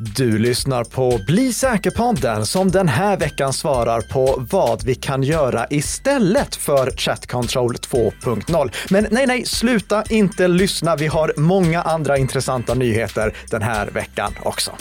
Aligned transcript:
Du 0.00 0.38
lyssnar 0.38 0.84
på 0.84 1.20
Bli 1.26 1.52
säker-podden 1.52 2.46
som 2.46 2.70
den 2.70 2.88
här 2.88 3.16
veckan 3.16 3.52
svarar 3.52 4.00
på 4.00 4.46
vad 4.50 4.84
vi 4.84 4.94
kan 4.94 5.22
göra 5.22 5.66
istället 5.70 6.56
för 6.56 6.90
Chat 6.90 7.26
Control 7.26 7.74
2.0. 7.74 8.74
Men 8.90 9.06
nej, 9.10 9.26
nej, 9.26 9.44
sluta 9.46 10.04
inte 10.10 10.48
lyssna. 10.48 10.96
Vi 10.96 11.06
har 11.06 11.32
många 11.36 11.82
andra 11.82 12.18
intressanta 12.18 12.74
nyheter 12.74 13.34
den 13.50 13.62
här 13.62 13.86
veckan 13.86 14.32
också. 14.42 14.72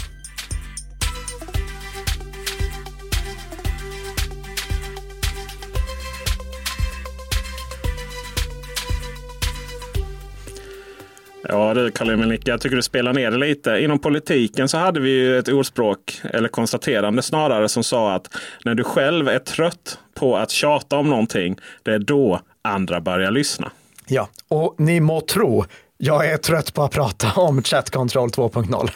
Ja 11.50 11.74
du 11.74 11.92
Karl-Emil 11.92 12.40
jag 12.46 12.62
tycker 12.62 12.76
du 12.76 12.82
spelar 12.82 13.14
ner 13.14 13.32
det 13.32 13.38
lite. 13.38 13.72
Inom 13.72 14.00
politiken 14.00 14.70
så 14.70 14.78
hade 14.78 15.00
vi 15.00 15.10
ju 15.10 15.40
ett 15.40 15.50
ordspråk, 15.50 16.22
eller 16.24 16.50
konstaterande 16.50 17.22
snarare, 17.22 17.70
som 17.70 17.84
sa 17.84 18.14
att 18.14 18.36
när 18.66 18.76
du 18.76 18.84
själv 18.84 19.28
är 19.28 19.40
trött 19.40 20.00
på 20.14 20.38
att 20.38 20.52
tjata 20.52 20.98
om 20.98 21.10
någonting, 21.10 21.58
det 21.84 21.94
är 21.94 22.00
då 22.00 22.42
andra 22.62 23.02
börjar 23.02 23.32
lyssna. 23.32 23.72
Ja, 24.08 24.30
och 24.48 24.76
ni 24.78 25.00
må 25.00 25.22
tro, 25.22 25.66
jag 25.98 26.30
är 26.30 26.38
trött 26.38 26.74
på 26.74 26.84
att 26.84 26.92
prata 26.92 27.32
om 27.42 27.64
Chatkontroll 27.64 28.30
2.0. 28.30 28.90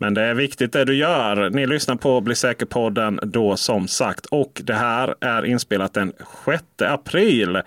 Men 0.00 0.14
det 0.14 0.22
är 0.22 0.34
viktigt 0.34 0.72
det 0.72 0.84
du 0.84 0.94
gör. 0.94 1.50
Ni 1.50 1.66
lyssnar 1.66 1.96
på 1.96 2.20
Bli 2.20 2.34
säker-podden 2.34 3.20
då 3.22 3.56
som 3.56 3.88
sagt. 3.88 4.26
Och 4.26 4.60
det 4.64 4.74
här 4.74 5.14
är 5.20 5.46
inspelat 5.46 5.94
den 5.94 6.12
6 6.44 6.62
april. 6.78 7.60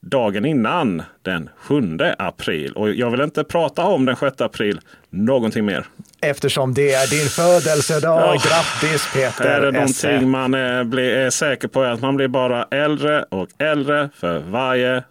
Dagen 0.00 0.44
innan 0.44 1.02
den 1.22 1.50
7 1.56 1.98
april. 2.18 2.72
Och 2.72 2.92
jag 2.92 3.10
vill 3.10 3.20
inte 3.20 3.44
prata 3.44 3.84
om 3.84 4.04
den 4.04 4.16
6 4.16 4.40
april 4.40 4.80
någonting 5.10 5.64
mer. 5.64 5.86
Eftersom 6.20 6.74
det 6.74 6.92
är 6.92 7.10
din 7.10 7.28
födelsedag. 7.28 8.20
Ja. 8.20 8.32
Grattis 8.32 9.08
Peter 9.14 9.44
Är 9.44 9.60
det 9.60 9.72
någonting 9.72 10.30
man 10.30 10.54
är, 10.54 10.84
blir, 10.84 11.16
är 11.16 11.30
säker 11.30 11.68
på 11.68 11.82
är 11.82 11.90
att 11.90 12.00
man 12.00 12.16
blir 12.16 12.28
bara 12.28 12.64
äldre 12.64 13.22
och 13.22 13.48
äldre 13.58 14.10
för 14.14 14.38
varje 14.38 15.02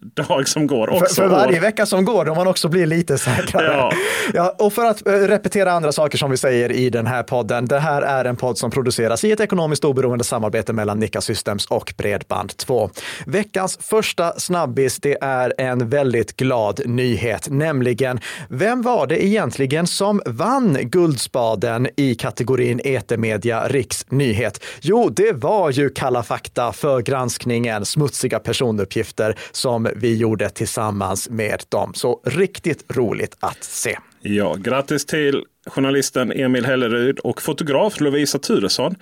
dag 0.00 0.48
som 0.48 0.66
går. 0.66 0.90
Också 0.90 1.14
för, 1.14 1.14
för 1.14 1.28
varje 1.28 1.60
vecka 1.60 1.86
som 1.86 2.04
går, 2.04 2.24
då 2.24 2.34
man 2.34 2.46
också 2.46 2.68
blir 2.68 2.86
lite 2.86 3.18
säkrare. 3.18 3.66
Ja. 3.66 3.92
ja. 4.34 4.54
och 4.58 4.72
för 4.72 4.84
att 4.84 5.06
eh, 5.06 5.12
repetera 5.12 5.72
andra 5.72 5.92
saker 5.92 6.18
som 6.18 6.30
vi 6.30 6.36
säger 6.36 6.72
i 6.72 6.90
den 6.90 7.06
här 7.06 7.22
podden. 7.22 7.66
Det 7.66 7.78
här 7.78 8.02
är 8.02 8.24
en 8.24 8.36
podd 8.36 8.58
som 8.58 8.70
produceras 8.70 9.24
i 9.24 9.32
ett 9.32 9.40
ekonomiskt 9.40 9.84
oberoende 9.84 10.24
samarbete 10.24 10.72
mellan 10.72 10.98
Nika 10.98 11.20
Systems 11.20 11.66
och 11.66 11.92
Bredband2. 11.96 12.90
Veckans 13.26 13.78
första 13.82 14.32
snabbis, 14.32 14.98
det 15.00 15.18
är 15.20 15.54
en 15.58 15.88
väldigt 15.88 16.36
glad 16.36 16.80
nyhet, 16.86 17.48
nämligen 17.50 18.20
vem 18.48 18.82
var 18.82 19.06
det 19.06 19.24
egentligen 19.24 19.86
som 19.86 20.22
vann 20.26 20.78
Guldspaden 20.82 21.88
i 21.96 22.14
kategorin 22.14 22.80
etermedia 22.84 23.68
riksnyhet? 23.68 24.62
Jo, 24.80 25.08
det 25.08 25.32
var 25.32 25.70
ju 25.70 25.90
Kalla 25.90 26.22
fakta 26.22 26.72
för 26.72 27.02
granskningen 27.02 27.84
smutsiga 27.84 28.38
personuppgifter 28.38 29.38
som 29.52 29.89
vi 29.96 30.16
gjorde 30.16 30.50
tillsammans 30.50 31.30
med 31.30 31.62
dem. 31.68 31.94
Så 31.94 32.20
riktigt 32.24 32.84
roligt 32.96 33.36
att 33.40 33.64
se. 33.64 33.98
Ja, 34.22 34.54
grattis 34.54 35.06
till 35.06 35.44
journalisten 35.66 36.32
Emil 36.32 36.66
Helleryd 36.66 37.18
och 37.18 37.42
fotograf 37.42 38.00
Lovisa 38.00 38.38
Turesson. 38.38 38.94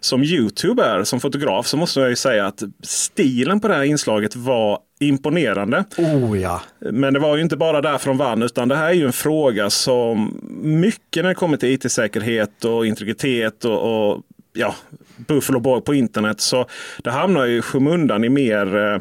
Som 0.00 0.22
youtuber, 0.22 1.04
som 1.04 1.20
fotograf, 1.20 1.66
så 1.66 1.76
måste 1.76 2.00
jag 2.00 2.10
ju 2.10 2.16
säga 2.16 2.46
att 2.46 2.62
stilen 2.82 3.60
på 3.60 3.68
det 3.68 3.74
här 3.74 3.82
inslaget 3.82 4.36
var 4.36 4.78
imponerande. 5.00 5.84
Oh 5.98 6.40
ja. 6.40 6.62
Men 6.78 7.14
det 7.14 7.20
var 7.20 7.36
ju 7.36 7.42
inte 7.42 7.56
bara 7.56 7.80
därför 7.80 8.06
de 8.06 8.16
vann, 8.16 8.42
utan 8.42 8.68
det 8.68 8.76
här 8.76 8.88
är 8.88 8.92
ju 8.92 9.06
en 9.06 9.12
fråga 9.12 9.70
som 9.70 10.40
mycket 10.62 11.22
när 11.22 11.28
det 11.28 11.34
kommer 11.34 11.56
till 11.56 11.68
it-säkerhet 11.68 12.64
och 12.64 12.86
integritet 12.86 13.64
och, 13.64 14.10
och 14.10 14.22
ja, 14.52 14.74
Buffalo 15.16 15.60
Boy 15.60 15.80
på 15.80 15.94
internet. 15.94 16.40
Så 16.40 16.66
det 17.04 17.10
hamnar 17.10 17.44
ju 17.44 17.62
skymundan 17.62 18.24
i 18.24 18.28
mer 18.28 18.76
eh, 18.76 18.98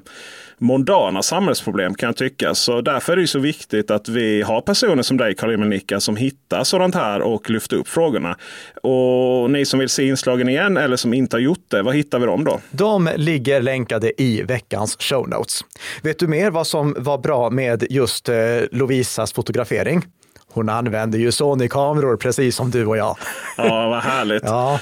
mondana 0.58 1.23
samhällsproblem 1.23 1.93
kan 1.95 2.08
jag 2.08 2.16
tycka. 2.17 2.55
Så 2.55 2.82
därför 2.82 3.14
är 3.14 3.17
det 3.17 3.27
så 3.27 3.39
viktigt 3.39 3.92
att 3.92 4.10
vi 4.10 4.42
har 4.42 4.61
personer 4.61 5.04
som 5.04 5.17
dig 5.17 5.36
Karl-Emil 5.36 5.70
Nicka 5.70 5.99
som 5.99 6.16
hittar 6.16 6.64
sådant 6.64 6.95
här 6.95 7.21
och 7.21 7.49
lyfter 7.49 7.77
upp 7.77 7.88
frågorna. 7.88 8.38
Och 8.83 9.52
ni 9.52 9.65
som 9.65 9.80
vill 9.80 9.89
se 9.89 10.08
inslagen 10.08 10.49
igen 10.49 10.77
eller 10.77 10.95
som 10.95 11.14
inte 11.14 11.36
har 11.36 11.42
gjort 11.42 11.65
det, 11.67 11.82
var 11.82 11.94
hittar 11.94 12.20
vi 12.20 12.26
dem 12.26 12.44
då? 12.44 12.60
De 12.71 13.10
ligger 13.15 13.61
länkade 13.61 14.21
i 14.21 14.42
veckans 14.44 14.98
show 14.99 15.30
notes. 15.30 15.61
Vet 16.02 16.20
du 16.20 16.27
mer 16.27 16.52
vad 16.52 16.67
som 16.67 16.95
var 16.98 17.17
bra 17.17 17.49
med 17.49 17.83
just 17.89 18.30
eh, 18.30 18.36
Lovisas 18.71 19.33
fotografering? 19.33 20.05
Hon 20.54 20.70
använder 20.70 21.20
ju 21.20 21.32
Sony-kameror 21.32 22.17
precis 22.17 22.55
som 22.55 22.71
du 22.71 22.86
och 22.86 22.98
jag. 22.98 23.17
Ja, 23.58 23.89
vad 23.89 24.04
härligt. 24.04 24.44
ja. 24.44 24.80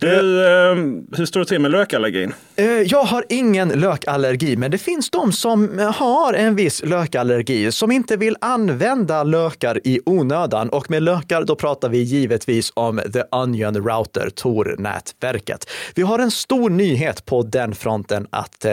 Du, 0.00 0.46
eh, 0.46 0.74
hur 1.16 1.26
står 1.26 1.40
det 1.40 1.46
till 1.46 1.60
med 1.60 1.70
lökallergin? 1.70 2.34
Eh, 2.56 2.66
jag 2.66 3.04
har 3.04 3.24
ingen 3.28 3.68
lökallergi, 3.68 4.56
men 4.56 4.70
det 4.70 4.78
finns 4.78 5.10
de 5.10 5.32
som 5.32 5.78
har 5.94 6.34
en 6.34 6.56
viss 6.56 6.84
lökallergi 6.84 7.72
som 7.72 7.90
inte 7.90 8.16
vill 8.16 8.36
använda 8.40 9.22
lökar 9.22 9.80
i 9.84 10.00
onödan. 10.06 10.68
Och 10.68 10.90
med 10.90 11.02
lökar, 11.02 11.44
då 11.44 11.56
pratar 11.56 11.88
vi 11.88 11.98
givetvis 11.98 12.72
om 12.74 13.00
The 13.12 13.22
Onion 13.30 13.76
Router, 13.76 14.30
Tor-nätverket. 14.30 15.70
Vi 15.94 16.02
har 16.02 16.18
en 16.18 16.30
stor 16.30 16.70
nyhet 16.70 17.24
på 17.24 17.42
den 17.42 17.74
fronten 17.74 18.26
att 18.30 18.64
eh, 18.64 18.72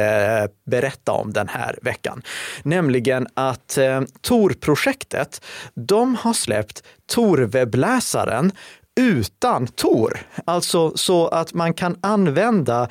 berätta 0.66 1.12
om 1.12 1.34
den 1.34 1.48
här 1.48 1.80
veckan, 1.82 2.22
nämligen 2.64 3.28
att 3.34 3.78
eh, 3.78 4.02
Tor-projektet, 4.22 5.42
de 5.74 6.16
har 6.16 6.34
släppt 6.34 6.84
Tor-webbläsaren 7.16 8.52
utan 9.00 9.68
Tor. 9.68 10.20
Alltså 10.46 10.98
så 10.98 11.28
att 11.28 11.54
man 11.54 11.74
kan 11.74 11.98
använda 12.02 12.90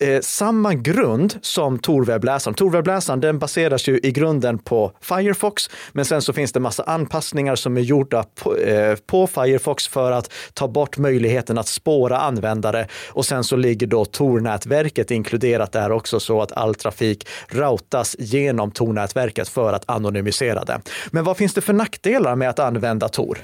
eh, 0.00 0.20
samma 0.20 0.74
grund 0.74 1.34
som 1.40 1.78
Tor-webbläsaren. 1.78 2.54
Tor-webbläsaren 2.54 3.20
den 3.20 3.38
baseras 3.38 3.88
ju 3.88 4.00
i 4.02 4.12
grunden 4.12 4.58
på 4.58 4.92
Firefox, 5.00 5.70
men 5.92 6.04
sen 6.04 6.22
så 6.22 6.32
finns 6.32 6.52
det 6.52 6.60
massa 6.60 6.82
anpassningar 6.82 7.56
som 7.56 7.76
är 7.76 7.80
gjorda 7.80 8.24
på, 8.34 8.56
eh, 8.56 8.96
på 9.06 9.26
Firefox 9.26 9.88
för 9.88 10.12
att 10.12 10.32
ta 10.54 10.68
bort 10.68 10.98
möjligheten 10.98 11.58
att 11.58 11.68
spåra 11.68 12.18
användare. 12.18 12.86
Och 13.08 13.26
sen 13.26 13.44
så 13.44 13.56
ligger 13.56 13.86
då 13.86 14.04
Tor-nätverket 14.04 15.10
inkluderat 15.10 15.72
där 15.72 15.92
också 15.92 16.20
så 16.20 16.42
att 16.42 16.52
all 16.52 16.74
trafik 16.74 17.28
routas 17.48 18.16
genom 18.18 18.70
Tor-nätverket 18.70 19.48
för 19.48 19.72
att 19.72 19.90
anonymisera 19.90 20.64
det. 20.64 20.80
Men 21.10 21.24
vad 21.24 21.36
finns 21.36 21.54
det 21.54 21.60
för 21.60 21.72
nackdelar 21.72 22.36
med 22.36 22.50
att 22.50 22.58
använda 22.58 23.08
Tor? 23.08 23.38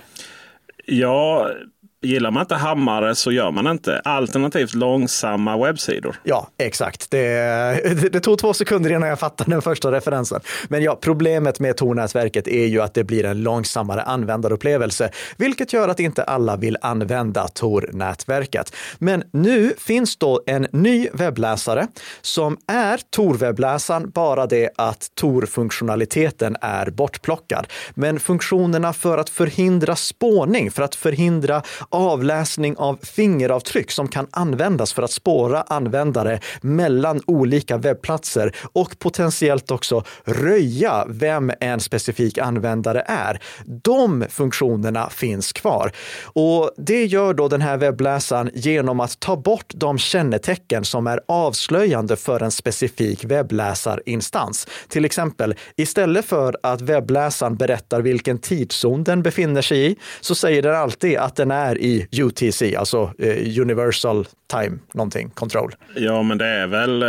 Ja, 0.87 1.51
Gillar 2.03 2.31
man 2.31 2.41
inte 2.41 2.55
hammare 2.55 3.15
så 3.15 3.33
gör 3.33 3.51
man 3.51 3.67
inte. 3.67 4.01
Alternativt 4.05 4.75
långsamma 4.75 5.65
webbsidor. 5.65 6.17
Ja, 6.23 6.49
exakt. 6.59 7.11
Det, 7.11 8.09
det, 8.13 8.21
tog 8.21 8.39
två 8.39 8.55
sekunder 8.55 8.93
innan 8.93 9.09
jag 9.09 9.19
fattade 9.19 9.51
den 9.51 9.63
första 9.63 9.93
referensen. 9.93 10.41
Men 10.69 10.83
ja, 10.83 10.99
problemet 11.01 11.61
med 11.61 11.77
Tor-nätverket 11.77 12.49
är 12.49 12.67
ju 12.67 12.81
att 12.81 12.95
det 12.95 13.05
blir 13.05 13.25
en 13.25 13.43
långsammare 13.43 14.03
användarupplevelse, 14.03 15.11
vilket 15.37 15.73
gör 15.73 15.89
att 15.89 16.01
inte 16.01 16.23
alla 16.23 16.57
vill 16.57 16.77
använda 16.81 17.49
Tor-nätverket. 17.49 18.77
Men 18.99 19.25
nu 19.33 19.73
finns 19.79 20.17
då 20.17 20.43
en 20.47 20.67
ny 20.73 21.09
webbläsare 21.13 21.87
som 22.21 22.57
är 22.67 23.01
Tor-webbläsaren, 23.17 24.11
bara 24.11 24.47
det 24.47 24.71
att 24.77 25.09
Tor-funktionaliteten 25.15 26.57
är 26.61 26.91
bortplockad. 26.91 27.67
Men 27.95 28.21
funktionerna 28.21 28.93
för 28.93 29.19
att 29.19 29.29
förhindra 29.31 29.97
spåning, 29.97 30.71
för 30.71 30.83
att 30.83 30.95
förhindra 30.95 31.63
avläsning 31.91 32.77
av 32.77 32.99
fingeravtryck 33.03 33.91
som 33.91 34.09
kan 34.09 34.27
användas 34.31 34.93
för 34.93 35.03
att 35.03 35.11
spåra 35.11 35.63
användare 35.63 36.41
mellan 36.61 37.21
olika 37.27 37.77
webbplatser 37.77 38.57
och 38.73 38.99
potentiellt 38.99 39.71
också 39.71 40.05
röja 40.25 41.05
vem 41.09 41.53
en 41.61 41.81
specifik 41.81 42.39
användare 42.39 43.05
är. 43.07 43.43
De 43.83 44.25
funktionerna 44.29 45.11
finns 45.11 45.53
kvar 45.53 45.93
och 46.25 46.71
det 46.77 47.05
gör 47.05 47.35
då 47.35 47.49
den 47.49 47.61
här 47.61 47.77
webbläsaren 47.77 48.51
genom 48.55 49.01
att 49.01 49.21
ta 49.21 49.37
bort 49.37 49.73
de 49.75 49.99
kännetecken 49.99 50.85
som 50.85 51.07
är 51.07 51.21
avslöjande 51.29 52.17
för 52.17 52.43
en 52.43 52.51
specifik 52.51 53.25
webbläsarinstans. 53.25 54.67
Till 54.89 55.05
exempel, 55.05 55.55
istället 55.77 56.25
för 56.25 56.57
att 56.63 56.81
webbläsaren 56.81 57.57
berättar 57.57 58.01
vilken 58.01 58.39
tidszon 58.39 59.05
den 59.05 59.23
befinner 59.23 59.63
sig 59.63 59.91
i, 59.91 59.97
så 60.21 60.35
säger 60.35 60.63
den 60.63 60.75
alltid 60.75 61.17
att 61.17 61.37
den 61.37 61.51
är 61.51 61.80
i 61.81 62.07
UTC, 62.23 62.77
alltså 62.77 63.13
eh, 63.19 63.61
Universal 63.61 64.27
Time 64.51 64.79
någonting, 64.93 65.31
Control. 65.31 65.75
Ja, 65.95 66.23
men 66.23 66.39
det 66.39 66.47
är 66.47 66.67
väl 66.67 67.03
eh, 67.03 67.09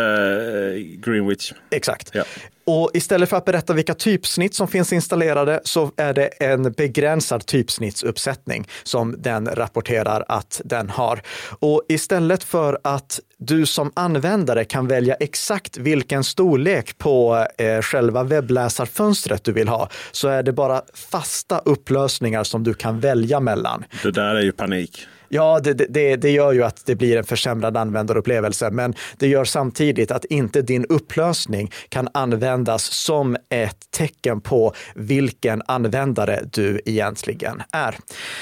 Greenwich. 0.99 1.53
Exakt. 1.71 2.09
Ja. 2.13 2.23
Och 2.65 2.91
istället 2.93 3.29
för 3.29 3.37
att 3.37 3.45
berätta 3.45 3.73
vilka 3.73 3.93
typsnitt 3.93 4.55
som 4.55 4.67
finns 4.67 4.93
installerade 4.93 5.61
så 5.63 5.91
är 5.97 6.13
det 6.13 6.27
en 6.27 6.71
begränsad 6.71 7.45
typsnittsuppsättning 7.45 8.67
som 8.83 9.15
den 9.17 9.47
rapporterar 9.47 10.25
att 10.27 10.61
den 10.65 10.89
har. 10.89 11.21
Och 11.59 11.83
istället 11.89 12.43
för 12.43 12.79
att 12.83 13.19
du 13.37 13.65
som 13.65 13.91
användare 13.93 14.65
kan 14.65 14.87
välja 14.87 15.15
exakt 15.15 15.77
vilken 15.77 16.23
storlek 16.23 16.97
på 16.97 17.45
eh, 17.57 17.81
själva 17.81 18.23
webbläsarfönstret 18.23 19.43
du 19.43 19.51
vill 19.51 19.67
ha, 19.67 19.89
så 20.11 20.27
är 20.27 20.43
det 20.43 20.53
bara 20.53 20.81
fasta 20.93 21.57
upplösningar 21.65 22.43
som 22.43 22.63
du 22.63 22.73
kan 22.73 22.99
välja 22.99 23.39
mellan. 23.39 23.83
Det 24.03 24.11
där 24.11 24.35
är 24.35 24.41
ju 24.41 24.51
panik. 24.61 25.07
Ja, 25.33 25.59
det, 25.59 25.73
det, 25.73 26.15
det, 26.15 26.31
gör 26.31 26.51
ju 26.51 26.63
att 26.63 26.85
det 26.85 26.95
blir 26.95 27.17
en 27.17 27.23
försämrad 27.23 27.77
användarupplevelse, 27.77 28.69
men 28.71 28.93
det 29.17 29.27
gör 29.27 29.45
samtidigt 29.45 30.11
att 30.11 30.25
inte 30.25 30.61
din 30.61 30.85
upplösning 30.85 31.71
kan 31.89 32.09
användas 32.13 32.83
som 32.83 33.37
ett 33.49 33.91
tecken 33.91 34.41
på 34.41 34.73
vilken 34.95 35.61
användare 35.65 36.43
du 36.51 36.81
egentligen 36.85 37.61
är. 37.71 37.95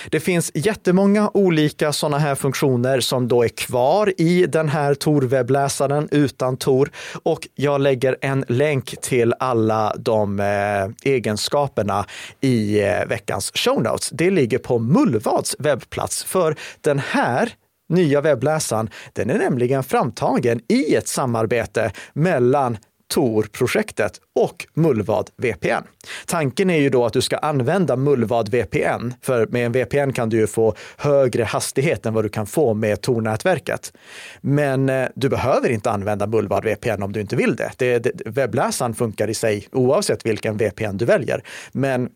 Det 0.09 0.19
finns 0.19 0.51
jättemånga 0.53 1.31
olika 1.33 1.93
sådana 1.93 2.17
här 2.17 2.35
funktioner 2.35 2.99
som 2.99 3.27
då 3.27 3.43
är 3.43 3.49
kvar 3.49 4.13
i 4.17 4.45
den 4.45 4.69
här 4.69 4.93
Tor-webbläsaren 4.93 6.07
utan 6.11 6.57
Tor 6.57 6.91
och 7.23 7.47
jag 7.55 7.81
lägger 7.81 8.17
en 8.21 8.45
länk 8.47 9.01
till 9.01 9.33
alla 9.39 9.95
de 9.97 10.39
eh, 10.39 11.11
egenskaperna 11.11 12.05
i 12.41 12.81
eh, 12.81 13.05
veckans 13.07 13.51
show 13.55 13.83
notes. 13.83 14.09
Det 14.09 14.29
ligger 14.29 14.57
på 14.57 14.79
Mullvads 14.79 15.55
webbplats 15.59 16.23
för 16.23 16.55
den 16.83 16.99
här 16.99 17.53
nya 17.89 18.21
webbläsaren, 18.21 18.89
den 19.13 19.29
är 19.29 19.37
nämligen 19.37 19.83
framtagen 19.83 20.59
i 20.67 20.95
ett 20.95 21.07
samarbete 21.07 21.91
mellan 22.13 22.77
Tor-projektet 23.13 24.19
och 24.35 24.67
Mullvad 24.73 25.29
VPN. 25.37 25.83
Tanken 26.25 26.69
är 26.69 26.79
ju 26.79 26.89
då 26.89 27.05
att 27.05 27.13
du 27.13 27.21
ska 27.21 27.37
använda 27.37 27.95
Mullvad 27.95 28.49
VPN, 28.49 29.13
för 29.21 29.47
med 29.47 29.65
en 29.65 29.71
VPN 29.71 30.13
kan 30.13 30.29
du 30.29 30.37
ju 30.37 30.47
få 30.47 30.75
högre 30.97 31.43
hastighet 31.43 32.05
än 32.05 32.13
vad 32.13 32.25
du 32.25 32.29
kan 32.29 32.45
få 32.47 32.73
med 32.73 33.01
Tor-nätverket. 33.01 33.93
Men 34.41 34.89
eh, 34.89 35.07
du 35.15 35.29
behöver 35.29 35.69
inte 35.69 35.91
använda 35.91 36.27
Mullvad 36.27 36.63
VPN 36.63 37.03
om 37.03 37.11
du 37.11 37.21
inte 37.21 37.35
vill 37.35 37.55
det. 37.55 37.71
det, 37.77 37.99
det 37.99 38.11
webbläsaren 38.25 38.95
funkar 38.95 39.27
i 39.27 39.33
sig 39.33 39.67
oavsett 39.71 40.25
vilken 40.25 40.57
VPN 40.57 40.97
du 40.97 41.05
väljer. 41.05 41.43
Men 41.71 42.09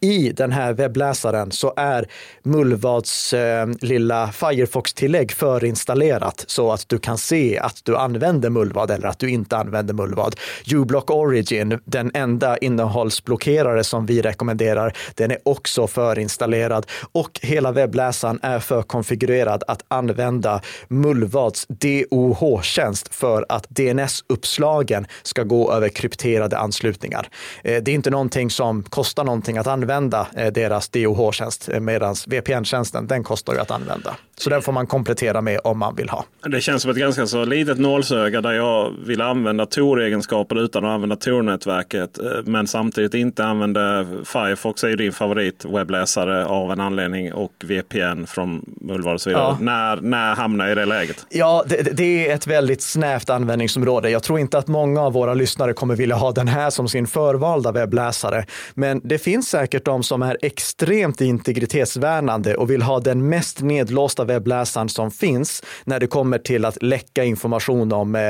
i 0.00 0.32
den 0.32 0.52
här 0.52 0.72
webbläsaren 0.72 1.52
så 1.52 1.72
är 1.76 2.08
Mullvads 2.42 3.32
eh, 3.32 3.68
lilla 3.80 4.32
Firefox-tillägg 4.32 5.32
förinstallerat 5.32 6.44
så 6.46 6.72
att 6.72 6.88
du 6.88 6.98
kan 6.98 7.18
se 7.18 7.58
att 7.58 7.80
du 7.84 7.96
använder 7.96 8.50
Mullvad 8.50 8.90
eller 8.90 9.08
att 9.08 9.18
du 9.18 9.30
inte 9.30 9.56
använder 9.56 9.94
Mullvad. 9.94 10.36
uBlock 10.72 11.10
Origin, 11.10 11.78
den 11.84 12.10
enda 12.14 12.56
innehållsblockerare 12.56 13.84
som 13.84 14.06
vi 14.06 14.22
rekommenderar, 14.22 14.96
den 15.14 15.30
är 15.30 15.38
också 15.44 15.86
förinstallerad 15.86 16.86
och 17.12 17.40
hela 17.42 17.72
webbläsaren 17.72 18.38
är 18.42 18.58
förkonfigurerad 18.58 19.64
att 19.68 19.84
använda 19.88 20.60
Mullvads 20.88 21.66
DOH-tjänst 21.68 23.14
för 23.14 23.46
att 23.48 23.66
DNS-uppslagen 23.68 25.06
ska 25.22 25.42
gå 25.42 25.72
över 25.72 25.88
krypterade 25.88 26.58
anslutningar. 26.58 27.28
Eh, 27.64 27.82
det 27.82 27.90
är 27.90 27.94
inte 27.94 28.10
någonting 28.10 28.50
som 28.50 28.82
kostar 28.82 29.24
någonting 29.24 29.58
att 29.58 29.66
använda 29.66 29.81
använda 29.82 30.26
eh, 30.36 30.52
deras 30.52 30.88
DOH-tjänst, 30.88 31.68
eh, 31.68 31.80
medan 31.80 32.14
VPN-tjänsten, 32.26 33.06
den 33.06 33.24
kostar 33.24 33.54
ju 33.54 33.60
att 33.60 33.70
använda. 33.70 34.16
Så 34.42 34.50
den 34.50 34.62
får 34.62 34.72
man 34.72 34.86
komplettera 34.86 35.40
med 35.40 35.60
om 35.64 35.78
man 35.78 35.94
vill 35.94 36.08
ha. 36.08 36.24
Det 36.46 36.60
känns 36.60 36.82
som 36.82 36.90
ett 36.90 36.96
ganska 36.96 37.26
så 37.26 37.44
litet 37.44 37.78
nålsöga 37.78 38.40
där 38.40 38.52
jag 38.52 38.92
vill 39.06 39.20
använda 39.20 39.66
Tor-egenskaper 39.66 40.64
utan 40.64 40.84
att 40.84 40.90
använda 40.90 41.16
Tor-nätverket. 41.16 42.18
Eh, 42.18 42.24
men 42.44 42.66
samtidigt 42.66 43.14
inte 43.14 43.44
använda 43.44 44.06
Firefox 44.24 44.84
är 44.84 44.88
ju 44.88 44.96
din 44.96 45.12
favorit 45.12 45.64
webbläsare 45.64 46.46
av 46.46 46.72
en 46.72 46.80
anledning 46.80 47.32
och 47.32 47.52
VPN 47.64 48.26
från 48.26 48.64
Mullvad 48.80 49.14
och 49.14 49.20
så 49.20 49.30
vidare. 49.30 49.44
Ja. 49.44 49.56
När, 49.60 49.96
när 49.96 50.34
hamnar 50.34 50.64
jag 50.64 50.72
i 50.72 50.74
det 50.74 50.86
läget? 50.86 51.26
Ja, 51.28 51.64
det, 51.68 51.96
det, 51.96 52.28
är 52.28 52.34
ett 52.34 52.46
väldigt 52.46 52.82
snävt 52.82 53.30
användningsområde. 53.30 54.10
Jag 54.10 54.22
tror 54.22 54.38
inte 54.38 54.58
att 54.58 54.68
många 54.68 55.00
av 55.00 55.12
våra 55.12 55.34
lyssnare 55.34 55.72
kommer 55.72 55.96
vilja 55.96 56.16
ha 56.16 56.32
den 56.32 56.48
här 56.48 56.70
som 56.70 56.88
sin 56.88 57.06
förvalda 57.06 57.72
webbläsare. 57.72 58.46
Men 58.74 59.00
det 59.04 59.18
finns 59.18 59.48
säkert 59.48 59.84
de 59.84 60.02
som 60.02 60.22
är 60.22 60.36
extremt 60.42 61.20
integritetsvärnande 61.20 62.54
och 62.54 62.70
vill 62.70 62.82
ha 62.82 63.00
den 63.00 63.28
mest 63.28 63.60
nedlåsta 63.60 64.24
webbläsaren 64.32 64.88
som 64.88 65.10
finns 65.10 65.62
när 65.84 66.00
det 66.00 66.06
kommer 66.06 66.38
till 66.38 66.64
att 66.64 66.82
läcka 66.82 67.24
information 67.24 67.92
om 67.92 68.14
eh, 68.14 68.22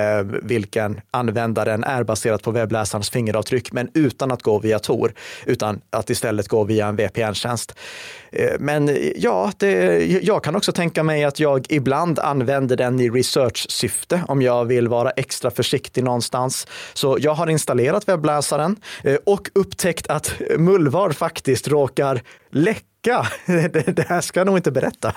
vilken 0.43 1.00
användaren 1.10 1.84
är 1.84 2.04
baserat 2.04 2.43
på 2.43 2.50
webbläsarens 2.50 3.10
fingeravtryck, 3.10 3.72
men 3.72 3.88
utan 3.94 4.31
att 4.31 4.43
gå 4.43 4.58
via 4.58 4.78
Tor, 4.78 5.12
utan 5.46 5.81
att 5.90 6.10
istället 6.10 6.49
gå 6.49 6.64
via 6.64 6.87
en 6.87 6.96
VPN-tjänst. 6.96 7.75
Eh, 8.32 8.50
men 8.58 8.99
ja, 9.16 9.52
det, 9.56 10.04
jag 10.22 10.44
kan 10.44 10.56
också 10.56 10.72
tänka 10.72 11.02
mig 11.02 11.25
att 11.25 11.40
jag 11.40 11.66
ibland 11.69 12.19
använder 12.19 12.76
den 12.76 13.00
i 13.00 13.10
research-syfte 13.10 14.22
om 14.28 14.43
jag 14.43 14.64
vill 14.64 14.88
vara 14.88 15.10
extra 15.10 15.50
försiktig 15.50 16.05
någonstans. 16.05 16.66
Så 16.94 17.16
jag 17.20 17.34
har 17.34 17.50
installerat 17.50 18.08
webbläsaren 18.08 18.76
eh, 19.05 19.16
och 19.26 19.50
upptäckt 19.55 20.06
att 20.06 20.34
Mullvar 20.58 21.10
faktiskt 21.12 21.69
råkar 21.69 22.22
läcka 22.50 22.92
det 23.87 24.08
här 24.08 24.20
ska 24.20 24.40
jag 24.40 24.46
nog 24.46 24.58
inte 24.58 24.70
berätta. 24.70 25.14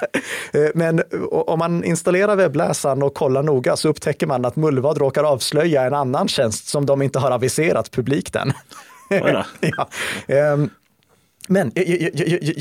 Eh, 0.53 0.67
men 0.75 1.03
om 1.31 1.59
man 1.59 1.83
installerar 1.83 2.35
webbläsaren 2.35 3.03
och 3.03 3.13
kollar 3.13 3.43
noga 3.43 3.75
så 3.75 3.89
upptäcker 3.89 4.27
man 4.27 4.45
att 4.45 4.55
Mullvad 4.55 4.97
råkar 4.97 5.23
avslöja 5.23 5.83
en 5.83 5.93
annan 5.93 6.27
tjänst 6.27 6.67
som 6.67 6.85
de 6.85 7.01
inte 7.01 7.19
har 7.19 7.31
aviserat 7.31 7.91
publikt 7.91 8.35
än. 8.35 8.53
ja. 9.59 9.87
Ehm, 10.27 10.69
men 11.47 11.71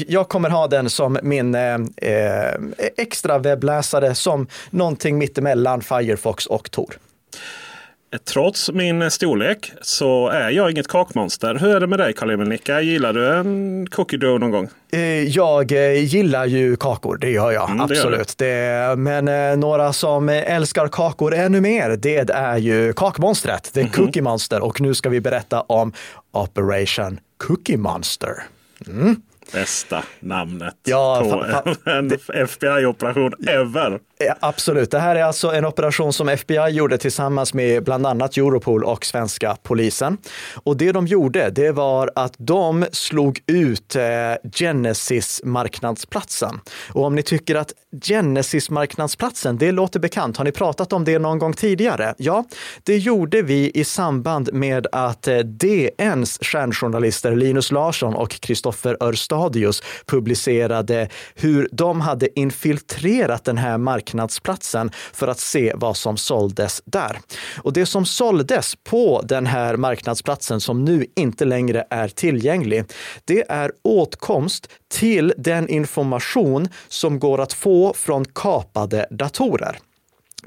jag, 0.08 0.28
kommer 0.28 0.50
ha 0.50 0.66
den 0.66 0.90
som 0.90 1.18
min 1.22 1.54
eh, 1.54 1.74
eh, 1.96 2.54
extra 2.96 3.38
webbläsare 3.38 4.14
som 4.14 4.46
någonting 4.70 5.18
mittemellan 5.18 5.82
Firefox 5.82 6.46
och 6.46 6.70
Tor. 6.70 6.98
Trots 8.18 8.70
min 8.70 9.10
storlek 9.10 9.72
så 9.80 10.28
är 10.28 10.50
jag 10.50 10.70
inget 10.70 10.88
kakmonster. 10.88 11.54
Hur 11.54 11.76
är 11.76 11.80
det 11.80 11.86
med 11.86 11.98
dig 11.98 12.12
Karl-Emil? 12.12 12.58
Gillar 12.82 13.12
du 13.12 13.34
en 13.34 13.86
cookie 13.86 14.18
dough 14.18 14.40
någon 14.40 14.50
gång? 14.50 14.68
Eh, 14.92 15.22
jag 15.22 15.72
eh, 15.72 16.04
gillar 16.04 16.46
ju 16.46 16.76
kakor, 16.76 17.16
det 17.16 17.30
gör 17.30 17.50
jag 17.50 17.70
mm, 17.70 17.80
absolut. 17.80 18.38
Det 18.38 18.44
det, 18.44 18.96
men 18.96 19.28
eh, 19.28 19.56
några 19.56 19.92
som 19.92 20.28
älskar 20.28 20.88
kakor 20.88 21.34
ännu 21.34 21.60
mer, 21.60 21.96
det 21.96 22.30
är 22.30 22.56
ju 22.56 22.92
kakmonstret, 22.92 23.70
det 23.72 23.80
är 23.80 23.82
mm 23.82 23.92
-hmm. 23.92 23.96
Cookie 23.96 24.22
Monster. 24.22 24.60
Och 24.60 24.80
nu 24.80 24.94
ska 24.94 25.08
vi 25.08 25.20
berätta 25.20 25.60
om 25.60 25.92
Operation 26.32 27.20
Cookie 27.36 27.76
Monster. 27.76 28.42
Mm. 28.86 29.16
Bästa 29.52 30.02
namnet 30.20 30.76
ja, 30.84 31.20
på 31.20 31.90
en 31.90 32.10
FBI-operation 32.28 33.48
ever. 33.48 33.98
Ja, 34.18 34.34
absolut. 34.40 34.90
Det 34.90 34.98
här 34.98 35.16
är 35.16 35.22
alltså 35.22 35.52
en 35.52 35.64
operation 35.64 36.12
som 36.12 36.28
FBI 36.28 36.70
gjorde 36.70 36.98
tillsammans 36.98 37.54
med 37.54 37.84
bland 37.84 38.06
annat 38.06 38.36
Europol 38.36 38.84
och 38.84 39.04
svenska 39.04 39.56
polisen. 39.62 40.18
Och 40.54 40.76
det 40.76 40.92
de 40.92 41.06
gjorde, 41.06 41.50
det 41.50 41.70
var 41.70 42.10
att 42.14 42.34
de 42.38 42.86
slog 42.92 43.40
ut 43.46 43.96
eh, 43.96 44.02
Genesis-marknadsplatsen. 44.52 46.60
Och 46.92 47.04
om 47.04 47.14
ni 47.14 47.22
tycker 47.22 47.54
att 47.54 47.72
Genesis-marknadsplatsen, 48.04 49.58
det 49.58 49.72
låter 49.72 50.00
bekant, 50.00 50.36
har 50.36 50.44
ni 50.44 50.52
pratat 50.52 50.92
om 50.92 51.04
det 51.04 51.18
någon 51.18 51.38
gång 51.38 51.52
tidigare? 51.52 52.14
Ja, 52.18 52.44
det 52.82 52.98
gjorde 52.98 53.42
vi 53.42 53.70
i 53.74 53.84
samband 53.84 54.52
med 54.52 54.86
att 54.92 55.28
eh, 55.28 55.38
DNs 55.38 56.38
stjärnjournalister 56.42 57.36
Linus 57.36 57.70
Larsson 57.70 58.14
och 58.14 58.30
Kristoffer 58.30 58.96
Örstadius 59.00 59.82
publicerade 60.06 61.08
hur 61.34 61.68
de 61.72 62.00
hade 62.00 62.40
infiltrerat 62.40 63.44
den 63.44 63.58
här 63.58 63.78
marknaden 63.78 64.03
marknadsplatsen 64.04 64.90
för 65.12 65.28
att 65.28 65.38
se 65.38 65.72
vad 65.76 65.96
som 65.96 66.16
såldes 66.16 66.82
där. 66.84 67.18
Och 67.62 67.72
det 67.72 67.86
som 67.86 68.06
såldes 68.06 68.76
på 68.84 69.22
den 69.24 69.46
här 69.46 69.76
marknadsplatsen 69.76 70.60
som 70.60 70.84
nu 70.84 71.06
inte 71.16 71.44
längre 71.44 71.84
är 71.90 72.08
tillgänglig, 72.08 72.84
det 73.24 73.44
är 73.48 73.72
åtkomst 73.82 74.68
till 74.88 75.32
den 75.36 75.68
information 75.68 76.68
som 76.88 77.18
går 77.18 77.40
att 77.40 77.52
få 77.52 77.94
från 77.94 78.24
kapade 78.24 79.06
datorer. 79.10 79.78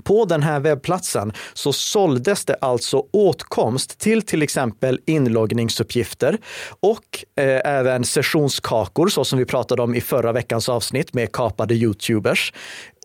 På 0.04 0.26
den 0.26 0.44
här 0.44 0.60
webbplatsen 0.60 1.34
så 1.54 1.74
såldes 1.74 2.46
det 2.46 2.56
alltså 2.62 3.04
åtkomst 3.12 4.00
till 4.00 4.22
till 4.22 4.42
exempel 4.42 5.00
inloggningsuppgifter 5.06 6.38
och 6.80 7.26
eh, 7.36 7.62
även 7.66 8.04
sessionskakor 8.04 9.08
så 9.08 9.26
som 9.26 9.40
vi 9.40 9.46
pratade 9.46 9.82
om 9.82 9.96
i 9.96 10.02
förra 10.02 10.32
veckans 10.32 10.70
avsnitt 10.70 11.14
med 11.14 11.32
kapade 11.32 11.76
Youtubers 11.76 12.54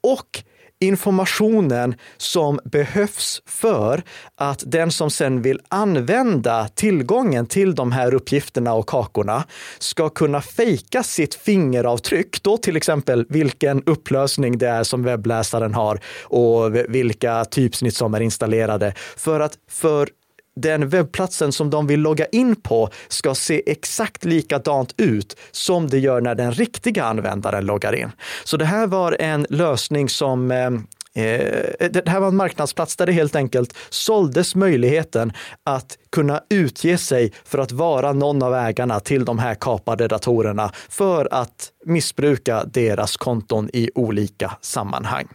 och 0.03 0.43
informationen 0.83 1.95
som 2.17 2.61
behövs 2.65 3.43
för 3.47 4.03
att 4.37 4.63
den 4.67 4.91
som 4.91 5.11
sen 5.11 5.43
vill 5.43 5.61
använda 5.69 6.69
tillgången 6.69 7.47
till 7.47 7.75
de 7.75 7.93
här 7.93 8.15
uppgifterna 8.15 8.75
och 8.75 8.87
kakorna 8.87 9.45
ska 9.79 10.09
kunna 10.09 10.41
fejka 10.41 11.03
sitt 11.03 11.35
fingeravtryck, 11.35 12.43
då 12.43 12.57
till 12.57 12.77
exempel 12.77 13.27
vilken 13.29 13.83
upplösning 13.87 14.59
det 14.59 14.69
är 14.69 14.83
som 14.83 15.03
webbläsaren 15.03 15.75
har 15.75 16.01
och 16.23 16.77
vilka 16.89 17.45
typsnitt 17.45 17.97
som 17.97 18.15
är 18.15 18.21
installerade. 18.21 18.95
För 19.17 19.41
att 19.41 19.59
för 19.71 20.09
den 20.57 20.89
webbplatsen 20.89 21.53
som 21.53 21.71
de 21.71 21.87
vill 21.87 22.01
logga 22.01 22.27
in 22.27 22.57
på 22.57 22.89
ska 23.09 23.35
se 23.35 23.63
exakt 23.67 24.25
likadant 24.25 24.95
ut 24.97 25.37
som 25.51 25.89
det 25.89 25.99
gör 25.99 26.21
när 26.21 26.35
den 26.35 26.53
riktiga 26.53 27.05
användaren 27.05 27.67
loggar 27.67 27.95
in. 27.95 28.11
Så 28.45 28.57
det 28.57 28.65
här 28.65 28.87
var 28.87 29.17
en 29.21 29.47
lösning 29.49 30.09
som 30.09 30.51
eh, 30.51 30.71
Eh, 31.15 31.89
det 31.91 32.09
här 32.09 32.21
var 32.21 32.29
en 32.29 32.37
marknadsplats 32.37 32.97
där 32.97 33.07
det 33.07 33.13
helt 33.13 33.37
enkelt 33.37 33.75
såldes 33.91 34.55
möjligheten 34.55 35.33
att 35.65 35.99
kunna 36.13 36.41
utge 36.51 36.99
sig 36.99 37.33
för 37.45 37.59
att 37.59 37.73
vara 37.73 38.13
någon 38.13 38.43
av 38.43 38.55
ägarna 38.55 39.01
till 39.01 39.25
de 39.25 39.39
här 39.39 39.55
kapade 39.55 40.09
datorerna 40.09 40.73
för 40.89 41.29
att 41.31 41.73
missbruka 41.85 42.65
deras 42.65 43.17
konton 43.17 43.71
i 43.73 43.91
olika 43.95 44.57
sammanhang. 44.61 45.29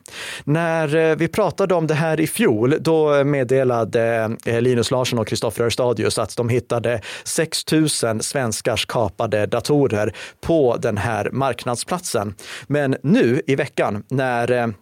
När 0.43 0.95
eh, 0.95 1.15
vi 1.15 1.27
pratade 1.27 1.75
om 1.75 1.87
det 1.87 1.93
här 1.93 2.19
i 2.19 2.27
fjol, 2.27 2.75
då 2.79 3.23
meddelade 3.23 4.35
eh, 4.45 4.61
Linus 4.61 4.91
Larsson 4.91 5.19
och 5.19 5.27
Kristoffer 5.27 5.63
Örstadius 5.63 6.19
att 6.19 6.37
de 6.37 6.49
hittade 6.49 7.01
6 7.23 7.71
000 7.71 7.89
svenskars 8.21 8.85
kapade 8.85 9.45
datorer 9.45 10.15
på 10.41 10.77
den 10.77 10.97
här 10.97 11.29
marknadsplatsen. 11.31 12.35
Men 12.67 12.95
nu 13.03 13.41
i 13.47 13.55
veckan 13.55 14.03
när 14.09 14.73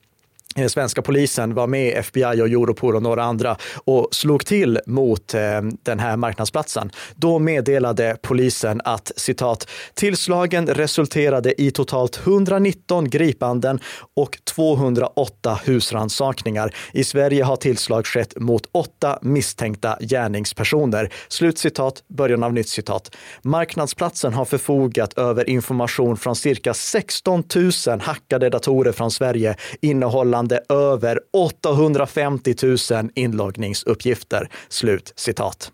Eh, 0.60 0.68
svenska 0.68 1.02
polisen 1.02 1.54
var 1.54 1.68
med 1.68 1.98
FBI 1.98 2.42
och 2.42 2.48
Europol 2.48 2.96
och 2.96 3.04
några 3.04 3.24
andra 3.24 3.58
och 3.86 4.08
slog 4.12 4.46
till 4.46 4.80
mot 4.86 5.34
eh, 5.34 5.62
den 5.84 6.00
här 6.00 6.18
marknadsplatsen. 6.18 6.92
Då 7.16 7.40
meddelade 7.40 8.18
polisen 8.22 8.82
att 8.84 9.12
citat, 9.16 9.68
tillslagen 9.94 10.68
resulterade 10.68 11.62
i 11.62 11.72
totalt 11.72 12.20
119 12.24 13.10
gripanden 13.10 13.80
och 14.16 14.38
208 14.44 15.60
husransakningar. 15.66 16.76
I 16.94 17.04
Sverige 17.04 17.44
har 17.44 17.56
tillslag 17.56 18.06
skett 18.06 18.34
mot 18.40 18.70
åtta 18.72 19.20
misstänkta 19.22 19.98
gärningspersoner. 20.02 21.10
Slutcitat, 21.28 22.04
början 22.08 22.44
av 22.44 22.54
nytt 22.54 22.70
citat. 22.70 23.16
Marknadsplatsen 23.42 24.34
har 24.34 24.46
förfogat 24.46 25.18
över 25.18 25.50
information 25.50 26.18
från 26.18 26.36
cirka 26.36 26.74
16 26.74 27.44
000 27.88 28.00
hackade 28.02 28.50
datorer 28.50 28.92
från 28.92 29.12
Sverige 29.12 29.56
innehållande 29.82 30.45
innehållande 30.46 30.60
över 30.70 31.20
850 31.34 32.56
000 32.92 33.10
inloggningsuppgifter. 33.16 34.50
Slut 34.70 35.14
citat. 35.16 35.72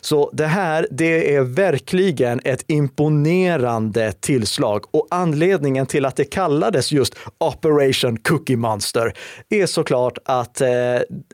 Så 0.00 0.30
det 0.32 0.46
här, 0.46 0.86
det 0.90 1.34
är 1.34 1.40
verkligen 1.40 2.40
ett 2.44 2.64
imponerande 2.66 4.12
tillslag 4.12 4.84
och 4.90 5.06
anledningen 5.10 5.86
till 5.86 6.04
att 6.04 6.16
det 6.16 6.24
kallades 6.24 6.92
just 6.92 7.14
Operation 7.38 8.16
Cookie 8.16 8.56
Monster 8.56 9.12
är 9.48 9.66
såklart 9.66 10.18
att 10.24 10.60
eh, 10.60 10.68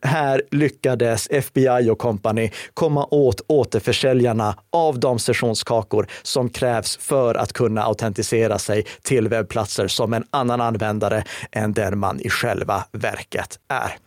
här 0.02 0.42
lyckades 0.50 1.28
FBI 1.30 1.90
och 1.90 1.98
company 1.98 2.50
komma 2.74 3.06
åt 3.10 3.40
återförsäljarna 3.46 4.58
av 4.72 5.00
de 5.00 5.18
sessionskakor 5.18 6.06
som 6.22 6.48
krävs 6.48 6.96
för 6.96 7.34
att 7.34 7.52
kunna 7.52 7.82
autentisera 7.82 8.58
sig 8.58 8.86
till 9.02 9.28
webbplatser 9.28 9.88
som 9.88 10.12
en 10.12 10.24
annan 10.30 10.60
användare 10.60 11.24
än 11.52 11.72
den 11.72 11.98
man 11.98 12.20
i 12.20 12.30
själva 12.30 12.84
verket 12.92 13.58
är. 13.68 13.98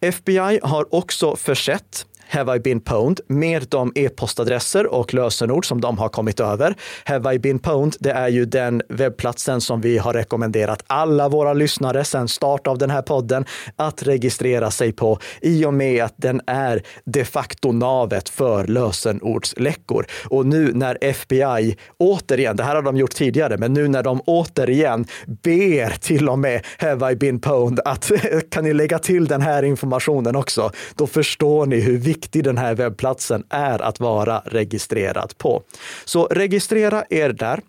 FBI 0.00 0.60
har 0.62 0.94
också 0.94 1.36
försett 1.36 2.06
Have 2.34 2.56
I 2.56 2.58
been 2.58 2.80
pwned 2.80 3.20
med 3.28 3.66
de 3.68 3.92
e-postadresser 3.94 4.86
och 4.86 5.14
lösenord 5.14 5.66
som 5.66 5.80
de 5.80 5.98
har 5.98 6.08
kommit 6.08 6.40
över. 6.40 6.74
Have 7.04 7.34
I 7.34 7.38
been 7.38 7.58
pwned, 7.58 7.96
det 8.00 8.10
är 8.10 8.28
ju 8.28 8.44
den 8.44 8.82
webbplatsen 8.88 9.60
som 9.60 9.80
vi 9.80 9.98
har 9.98 10.12
rekommenderat 10.12 10.84
alla 10.86 11.28
våra 11.28 11.52
lyssnare 11.52 12.04
sedan 12.04 12.28
start 12.28 12.66
av 12.66 12.78
den 12.78 12.90
här 12.90 13.02
podden 13.02 13.44
att 13.76 14.02
registrera 14.02 14.70
sig 14.70 14.92
på 14.92 15.18
i 15.40 15.64
och 15.64 15.74
med 15.74 16.04
att 16.04 16.14
den 16.16 16.40
är 16.46 16.82
de 17.04 17.24
facto 17.24 17.72
navet 17.72 18.28
för 18.28 18.66
lösenordsläckor. 18.66 20.06
Och 20.24 20.46
nu 20.46 20.72
när 20.74 20.98
FBI 21.00 21.76
återigen, 21.98 22.56
det 22.56 22.62
här 22.64 22.74
har 22.74 22.82
de 22.82 22.96
gjort 22.96 23.14
tidigare, 23.14 23.58
men 23.58 23.72
nu 23.72 23.88
när 23.88 24.02
de 24.02 24.20
återigen 24.20 25.06
ber 25.26 25.98
till 26.00 26.28
och 26.28 26.38
med 26.38 26.66
Have 26.78 27.12
I 27.12 27.16
been 27.16 27.40
pwned 27.40 27.80
att 27.84 28.10
kan 28.50 28.64
ni 28.64 28.72
lägga 28.72 28.98
till 28.98 29.26
den 29.26 29.40
här 29.40 29.62
informationen 29.62 30.36
också? 30.36 30.70
Då 30.94 31.06
förstår 31.06 31.66
ni 31.66 31.80
hur 31.80 31.98
viktigt 31.98 32.23
viktig 32.24 32.44
den 32.44 32.58
här 32.58 32.74
webbplatsen 32.74 33.44
är 33.50 33.82
att 33.82 34.00
vara 34.00 34.42
registrerad 34.44 35.38
på. 35.38 35.62
Så 36.04 36.26
registrera 36.26 37.04
er 37.10 37.32
där. 37.32 37.60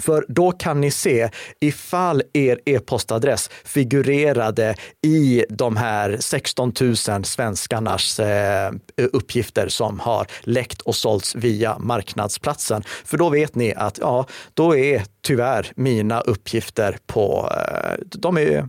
För 0.00 0.24
då 0.28 0.52
kan 0.52 0.80
ni 0.80 0.90
se 0.90 1.30
ifall 1.60 2.22
er 2.32 2.60
e-postadress 2.64 3.50
figurerade 3.64 4.74
i 5.02 5.44
de 5.48 5.76
här 5.76 6.16
16 6.20 6.72
000 6.80 7.24
svenskarnas 7.24 8.20
eh, 8.20 8.72
uppgifter 8.96 9.68
som 9.68 10.00
har 10.00 10.26
läckt 10.42 10.80
och 10.80 10.94
sålts 10.94 11.34
via 11.34 11.78
marknadsplatsen. 11.78 12.82
För 13.04 13.18
då 13.18 13.30
vet 13.30 13.54
ni 13.54 13.74
att 13.74 13.98
ja, 13.98 14.26
då 14.54 14.76
är 14.76 15.02
tyvärr 15.22 15.72
mina 15.76 16.20
uppgifter 16.20 16.98
på, 17.06 17.52
eh, 17.52 18.04
de 18.08 18.38
är 18.38 18.58
eh, 18.58 18.66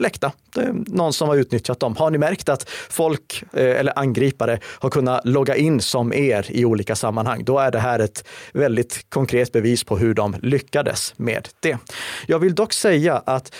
läckta. 0.00 0.32
Det 0.54 0.60
är 0.60 0.72
någon 0.86 1.12
som 1.12 1.28
har 1.28 1.36
utnyttjat 1.36 1.80
dem. 1.80 1.96
Har 1.96 2.10
ni 2.10 2.18
märkt 2.18 2.48
att 2.48 2.68
folk 2.90 3.44
eh, 3.52 3.80
eller 3.80 3.98
angripare 3.98 4.60
har 4.64 4.90
kunnat 4.90 5.24
logga 5.24 5.56
in 5.56 5.80
som 5.80 6.12
er 6.12 6.46
i 6.48 6.64
olika 6.64 6.96
sammanhang, 6.96 7.44
då 7.44 7.58
är 7.58 7.70
det 7.70 7.78
här 7.78 7.98
ett 7.98 8.24
väldigt 8.52 9.06
konkret 9.08 9.52
bevis 9.52 9.84
på 9.84 9.98
hur 9.98 10.14
de 10.14 10.36
lyckades 10.42 11.14
med 11.16 11.48
det. 11.60 11.78
Jag 12.26 12.38
vill 12.38 12.54
dock 12.54 12.72
säga 12.72 13.22
att 13.26 13.54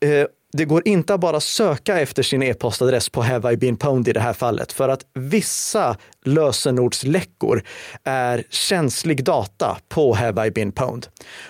eh, 0.00 0.26
det 0.52 0.64
går 0.64 0.88
inte 0.88 1.14
att 1.14 1.20
bara 1.20 1.40
söka 1.40 2.00
efter 2.00 2.22
sin 2.22 2.42
e-postadress 2.42 3.08
på 3.08 3.22
Have 3.22 3.52
I 3.52 3.56
been 3.56 3.76
pwned 3.76 4.08
i 4.08 4.12
det 4.12 4.20
här 4.20 4.32
fallet, 4.32 4.72
för 4.72 4.88
att 4.88 5.04
vissa 5.14 5.96
lösenordsläckor 6.34 7.62
är 8.04 8.44
känslig 8.50 9.24
data 9.24 9.78
på 9.88 10.14
Have 10.14 10.46
I 10.46 10.50
been 10.50 10.72
pwned. 10.72 11.06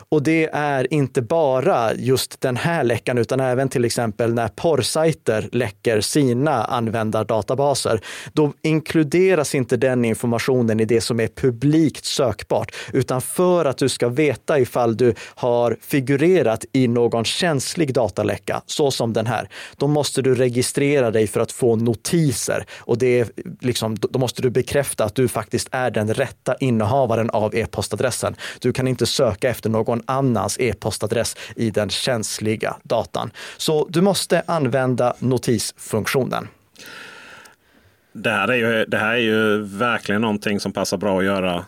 Och 0.09 0.23
det 0.23 0.51
är 0.53 0.95
inte 0.95 1.23
bara 1.23 1.95
just 1.95 2.41
den 2.41 2.57
här 2.57 2.85
läckan, 2.85 3.19
utan 3.19 3.41
även 3.41 3.69
till 3.69 3.85
exempel 3.85 4.35
när 4.35 4.49
porrsajter 4.49 5.49
läcker 5.53 6.01
sina 6.01 6.65
användardatabaser. 6.65 8.01
Då 8.33 8.53
inkluderas 8.63 9.55
inte 9.55 9.77
den 9.77 10.05
informationen 10.05 10.81
i 10.81 10.85
det 10.85 11.01
som 11.01 11.21
är 11.21 11.29
publikt 11.29 12.05
sökbart, 12.05 12.75
utan 12.93 13.21
för 13.21 13.65
att 13.65 13.79
du 13.79 13.89
ska 13.89 14.09
veta 14.09 14.59
ifall 14.59 14.97
du 14.97 15.15
har 15.35 15.77
figurerat 15.81 16.65
i 16.73 16.89
någon 16.89 17.25
känslig 17.25 17.95
dataläcka, 17.95 18.63
så 18.67 18.91
som 18.91 19.13
den 19.13 19.27
här, 19.27 19.49
då 19.77 19.87
måste 19.87 20.23
du 20.23 20.35
registrera 20.35 21.11
dig 21.11 21.27
för 21.27 21.41
att 21.41 21.53
få 21.53 21.77
notiser. 21.77 22.65
Och 22.79 22.99
det 22.99 23.21
är 23.21 23.29
liksom, 23.61 23.97
då 23.97 24.19
måste 24.19 24.43
du 24.43 24.51
bekräfta 24.69 25.05
att 25.05 25.15
du 25.15 25.29
faktiskt 25.29 25.69
är 25.73 25.91
den 25.91 26.15
rätta 26.15 26.55
innehavaren 26.61 27.31
av 27.31 27.55
e-postadressen. 27.55 28.37
Du 28.61 28.73
kan 28.73 28.89
inte 28.89 29.07
söka 29.07 29.51
efter 29.51 29.71
någon 29.71 30.03
annans 30.07 30.61
e-postadress 30.61 31.37
i 31.57 31.71
den 31.71 31.91
känsliga 31.91 32.77
datan. 32.83 33.31
Så 33.57 33.87
du 33.91 34.01
måste 34.01 34.43
använda 34.47 35.15
notisfunktionen. 35.19 36.49
Det 38.13 38.31
här, 38.31 38.49
är 38.49 38.55
ju, 38.55 38.85
det 38.85 38.99
här 38.99 39.15
är 39.15 39.19
ju 39.19 39.63
verkligen 39.63 40.21
någonting 40.21 40.61
som 40.61 40.73
passar 40.73 40.97
bra 40.97 41.19
att 41.19 41.25
göra 41.25 41.65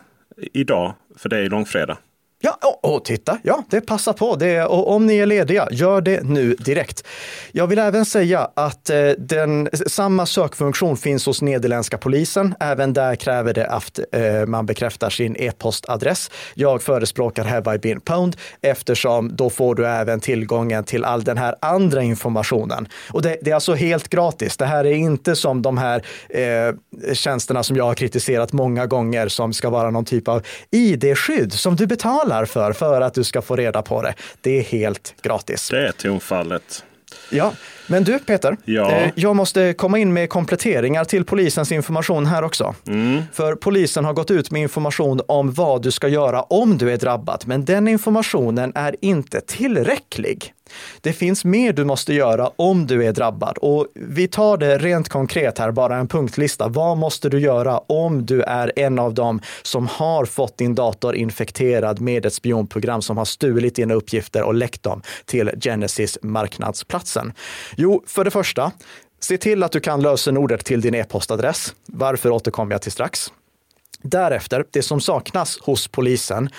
idag, 0.53 0.93
för 1.17 1.29
det 1.29 1.37
är 1.37 1.41
ju 1.41 1.49
långfredag. 1.49 1.97
Ja, 2.43 2.57
och, 2.61 2.95
och 2.95 3.05
titta, 3.05 3.37
ja, 3.43 3.63
det 3.69 3.81
passar 3.81 4.13
på. 4.13 4.35
Det, 4.35 4.63
och 4.63 4.95
om 4.95 5.05
ni 5.05 5.17
är 5.17 5.25
lediga, 5.25 5.67
gör 5.71 6.01
det 6.01 6.23
nu 6.23 6.55
direkt. 6.55 7.07
Jag 7.51 7.67
vill 7.67 7.79
även 7.79 8.05
säga 8.05 8.49
att 8.53 8.89
eh, 8.89 9.09
den, 9.17 9.69
samma 9.87 10.25
sökfunktion 10.25 10.97
finns 10.97 11.25
hos 11.25 11.41
nederländska 11.41 11.97
polisen. 11.97 12.55
Även 12.59 12.93
där 12.93 13.15
kräver 13.15 13.53
det 13.53 13.67
att 13.67 13.99
eh, 14.11 14.45
man 14.47 14.65
bekräftar 14.65 15.09
sin 15.09 15.35
e-postadress. 15.35 16.31
Jag 16.53 16.81
förespråkar 16.81 17.43
Have 17.43 17.75
I 17.75 17.77
been 17.77 18.01
pwned 18.01 18.37
eftersom 18.61 19.35
då 19.35 19.49
får 19.49 19.75
du 19.75 19.87
även 19.87 20.19
tillgången 20.19 20.83
till 20.83 21.05
all 21.05 21.23
den 21.23 21.37
här 21.37 21.55
andra 21.61 22.03
informationen. 22.03 22.87
Och 23.11 23.21
det, 23.21 23.37
det 23.41 23.51
är 23.51 23.55
alltså 23.55 23.73
helt 23.73 24.09
gratis. 24.09 24.57
Det 24.57 24.65
här 24.65 24.85
är 24.85 24.93
inte 24.93 25.35
som 25.35 25.61
de 25.61 25.77
här 25.77 26.05
eh, 26.29 26.75
tjänsterna 27.13 27.63
som 27.63 27.75
jag 27.75 27.83
har 27.83 27.93
kritiserat 27.93 28.53
många 28.53 28.85
gånger 28.85 29.27
som 29.27 29.53
ska 29.53 29.69
vara 29.69 29.91
någon 29.91 30.05
typ 30.05 30.27
av 30.27 30.41
id-skydd 30.71 31.53
som 31.53 31.75
du 31.75 31.87
betalar 31.87 32.30
betalar 32.31 32.45
för, 32.45 32.73
för 32.73 33.01
att 33.01 33.13
du 33.13 33.23
ska 33.23 33.41
få 33.41 33.55
reda 33.55 33.81
på 33.81 34.01
det. 34.01 34.13
Det 34.41 34.59
är 34.59 34.63
helt 34.63 35.13
gratis. 35.21 35.69
Det 35.69 35.87
är 35.87 35.91
tonfallet. 35.91 36.83
Ja, 37.29 37.53
men 37.91 38.03
du 38.03 38.19
Peter, 38.19 38.57
ja. 38.65 38.91
Eh, 38.91 39.11
jag 39.15 39.35
måste 39.35 39.73
komma 39.73 39.99
in 39.99 40.13
med 40.13 40.29
kompletteringar 40.29 41.03
till 41.03 41.25
polisens 41.25 41.71
information 41.71 42.25
här 42.25 42.43
också. 42.43 42.75
Mm. 42.87 43.21
För 43.33 43.55
polisen 43.55 44.05
har 44.05 44.13
gått 44.13 44.31
ut 44.31 44.51
med 44.51 44.61
information 44.61 45.21
om 45.27 45.53
vad 45.53 45.81
du 45.81 45.91
ska 45.91 46.07
göra 46.07 46.41
om 46.41 46.77
du 46.77 46.91
är 46.91 46.97
drabbad, 46.97 47.43
men 47.45 47.65
den 47.65 47.87
informationen 47.87 48.71
är 48.75 48.95
inte 49.01 49.41
tillräcklig. 49.41 50.53
Det 51.01 51.13
finns 51.13 51.45
mer 51.45 51.73
du 51.73 51.83
måste 51.83 52.13
göra 52.13 52.51
om 52.55 52.87
du 52.87 53.05
är 53.05 53.11
drabbad 53.11 53.57
och 53.57 53.87
vi 53.93 54.27
tar 54.27 54.57
det 54.57 54.77
rent 54.77 55.09
konkret 55.09 55.59
här, 55.59 55.71
bara 55.71 55.97
en 55.97 56.07
punktlista. 56.07 56.67
Vad 56.67 56.97
måste 56.97 57.29
du 57.29 57.39
göra 57.39 57.77
om 57.77 58.25
du 58.25 58.41
är 58.41 58.71
en 58.75 58.99
av 58.99 59.13
dem 59.13 59.41
som 59.61 59.87
har 59.87 60.25
fått 60.25 60.57
din 60.57 60.75
dator 60.75 61.15
infekterad 61.15 62.01
med 62.01 62.25
ett 62.25 62.33
spionprogram 62.33 63.01
som 63.01 63.17
har 63.17 63.25
stulit 63.25 63.75
dina 63.75 63.93
uppgifter 63.93 64.43
och 64.43 64.53
läckt 64.53 64.83
dem 64.83 65.01
till 65.25 65.51
Genesis 65.61 66.17
marknadsplatsen? 66.21 67.33
Jo, 67.81 68.03
för 68.07 68.23
det 68.23 68.31
första, 68.31 68.71
se 69.19 69.37
till 69.37 69.63
att 69.63 69.71
du 69.71 69.79
kan 69.79 70.01
lösenordet 70.01 70.65
till 70.65 70.81
din 70.81 70.95
e-postadress. 70.95 71.75
Varför 71.85 72.29
återkommer 72.29 72.71
jag 72.71 72.81
till 72.81 72.91
strax. 72.91 73.31
Därefter, 74.01 74.65
det 74.71 74.81
som 74.81 75.01
saknas 75.01 75.59
hos 75.61 75.87
polisen, 75.87 76.49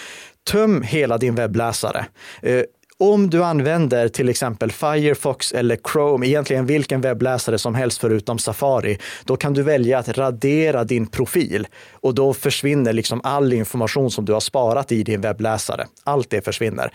töm 0.50 0.83
hela 0.83 1.19
din 1.19 1.35
webbläsare. 1.35 2.07
Eh, 2.43 2.62
om 2.99 3.31
du 3.31 3.45
använder 3.45 4.09
till 4.09 4.29
exempel 4.29 4.73
Firefox 4.73 5.52
eller 5.52 5.79
Chrome, 5.93 6.26
egentligen 6.26 6.67
vilken 6.67 7.00
webbläsare 7.00 7.59
som 7.59 7.75
helst 7.75 8.00
förutom 8.00 8.38
Safari, 8.38 8.99
då 9.25 9.37
kan 9.37 9.55
du 9.55 9.62
välja 9.62 9.99
att 9.99 10.09
radera 10.19 10.85
din 10.85 11.07
profil 11.07 11.67
och 11.93 12.14
då 12.14 12.35
försvinner 12.35 12.93
liksom 12.93 13.21
all 13.25 13.52
information 13.52 14.11
som 14.11 14.25
du 14.25 14.33
har 14.33 14.41
sparat 14.41 14.93
i 14.93 15.02
din 15.02 15.21
webbläsare. 15.21 15.87
Allt 16.05 16.31
det 16.31 16.45
försvinner 16.45 16.93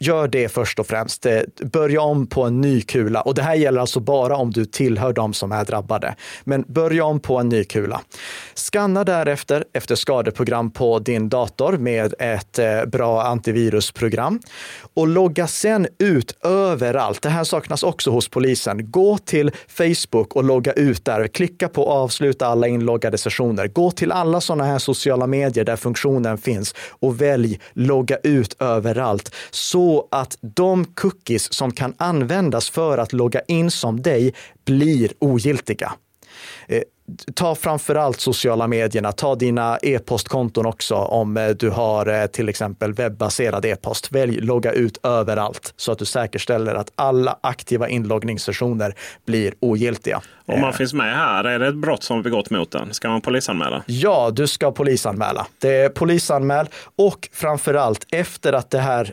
gör 0.00 0.28
det 0.28 0.48
först 0.48 0.78
och 0.78 0.86
främst. 0.86 1.26
Eh, 1.26 1.40
börja 1.72 2.00
om 2.00 2.26
på 2.26 2.42
en 2.42 2.60
ny 2.60 2.82
kula. 2.82 3.20
Och 3.20 3.34
det 3.34 3.42
här 3.42 3.54
gäller 3.54 3.80
alltså 3.80 4.00
bara 4.00 4.36
om 4.36 4.50
du 4.50 4.64
tillhör 4.64 5.12
de 5.12 5.34
som 5.34 5.52
är 5.52 5.64
drabbade. 5.64 6.14
Men 6.44 6.64
börja 6.68 7.04
om 7.04 7.20
på 7.20 7.38
en 7.38 7.48
ny 7.48 7.64
kula. 7.64 8.00
Skanna 8.54 9.04
därefter 9.04 9.64
efter 9.72 9.94
skadeprogram 9.94 10.70
på 10.70 10.98
din 10.98 11.28
dator 11.28 11.72
med 11.72 12.14
ett 12.18 12.58
eh, 12.58 12.84
bra 12.84 13.22
antivirusprogram 13.22 14.40
och 14.94 15.08
logga 15.08 15.46
sen 15.46 15.86
ut 15.98 16.44
överallt. 16.44 17.22
Det 17.22 17.28
här 17.28 17.44
saknas 17.44 17.82
också 17.82 18.10
hos 18.10 18.28
polisen. 18.28 18.90
Gå 18.90 19.18
till 19.18 19.50
Facebook 19.68 20.36
och 20.36 20.44
logga 20.44 20.72
ut 20.72 21.04
där. 21.04 21.28
Klicka 21.28 21.68
på 21.68 21.90
avsluta 21.90 22.46
alla 22.46 22.66
inloggade 22.66 23.18
sessioner. 23.18 23.66
Gå 23.66 23.90
till 23.90 24.12
alla 24.12 24.40
sådana 24.40 24.64
här 24.64 24.78
sociala 24.78 25.26
medier 25.26 25.64
där 25.64 25.76
funktionen 25.76 26.38
finns 26.38 26.74
och 26.88 27.20
välj 27.20 27.60
logga 27.72 28.16
ut 28.16 28.56
överallt. 28.58 29.34
Så 29.50 29.89
att 30.10 30.38
de 30.40 30.84
cookies 30.84 31.52
som 31.52 31.70
kan 31.72 31.94
användas 31.96 32.70
för 32.70 32.98
att 32.98 33.12
logga 33.12 33.40
in 33.40 33.70
som 33.70 34.02
dig 34.02 34.34
blir 34.64 35.12
ogiltiga. 35.18 35.92
Eh, 36.70 36.82
ta 37.34 37.54
framför 37.54 37.94
allt 37.94 38.20
sociala 38.20 38.66
medierna, 38.66 39.12
ta 39.12 39.34
dina 39.34 39.78
e-postkonton 39.82 40.66
också 40.66 40.94
om 40.94 41.36
eh, 41.36 41.48
du 41.48 41.70
har 41.70 42.06
eh, 42.06 42.26
till 42.26 42.48
exempel 42.48 42.92
webbaserad 42.92 43.64
e-post. 43.64 44.12
Välj 44.12 44.40
logga 44.40 44.72
ut 44.72 45.00
överallt 45.02 45.74
så 45.76 45.92
att 45.92 45.98
du 45.98 46.04
säkerställer 46.04 46.74
att 46.74 46.92
alla 46.94 47.38
aktiva 47.40 47.88
inloggningssessioner 47.88 48.94
blir 49.26 49.54
ogiltiga. 49.60 50.20
Om 50.46 50.60
man 50.60 50.72
finns 50.72 50.94
med 50.94 51.16
här, 51.16 51.44
är 51.44 51.58
det 51.58 51.68
ett 51.68 51.74
brott 51.74 52.02
som 52.02 52.22
begått 52.22 52.50
mot 52.50 52.70
den? 52.70 52.94
Ska 52.94 53.08
man 53.08 53.20
polisanmäla? 53.20 53.82
Ja, 53.86 54.30
du 54.32 54.46
ska 54.46 54.72
polisanmäla. 54.72 55.46
Det 55.58 55.76
är 55.76 55.88
polisanmäl 55.88 56.66
och 56.96 57.28
framför 57.32 57.74
allt 57.74 58.06
efter 58.12 58.52
att, 58.52 58.70
det 58.70 58.78
här, 58.78 59.12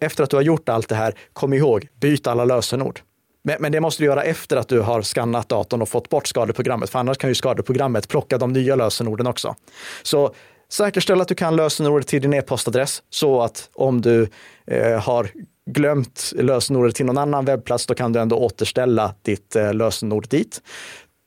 efter 0.00 0.24
att 0.24 0.30
du 0.30 0.36
har 0.36 0.42
gjort 0.42 0.68
allt 0.68 0.88
det 0.88 0.94
här, 0.94 1.14
kom 1.32 1.52
ihåg, 1.52 1.88
byt 2.00 2.26
alla 2.26 2.44
lösenord. 2.44 3.00
Men, 3.46 3.56
men, 3.60 3.72
det 3.72 3.80
måste 3.80 4.02
du 4.02 4.06
göra 4.06 4.22
efter 4.22 4.56
att 4.56 4.68
du 4.68 4.80
har 4.80 5.02
skannat 5.02 5.48
datorn 5.48 5.82
och 5.82 5.88
fått 5.88 6.08
bort 6.08 6.26
skadeprogrammet, 6.26 6.90
för 6.90 6.98
annars 6.98 7.18
kan 7.18 7.30
ju 7.30 7.34
skadeprogrammet 7.34 8.08
plocka 8.08 8.38
de 8.38 8.52
nya 8.52 8.76
lösenorden 8.76 9.26
också. 9.26 9.54
Så 10.02 10.34
säkerställ 10.72 11.20
att 11.20 11.28
du 11.28 11.34
kan 11.34 11.56
lösenordet 11.56 12.06
till 12.06 12.22
din 12.22 12.34
e-postadress 12.34 13.02
så 13.10 13.42
att 13.42 13.70
om 13.74 14.00
du 14.00 14.28
eh, 14.66 15.00
har 15.00 15.28
glömt 15.70 16.32
lösenordet 16.36 16.94
till 16.94 17.06
någon 17.06 17.18
annan 17.18 17.44
webbplats, 17.44 17.86
då 17.86 17.94
kan 17.94 18.12
du 18.12 18.20
ändå 18.20 18.36
återställa 18.36 19.14
ditt 19.22 19.56
eh, 19.56 19.74
lösenord 19.74 20.28
dit. 20.28 20.62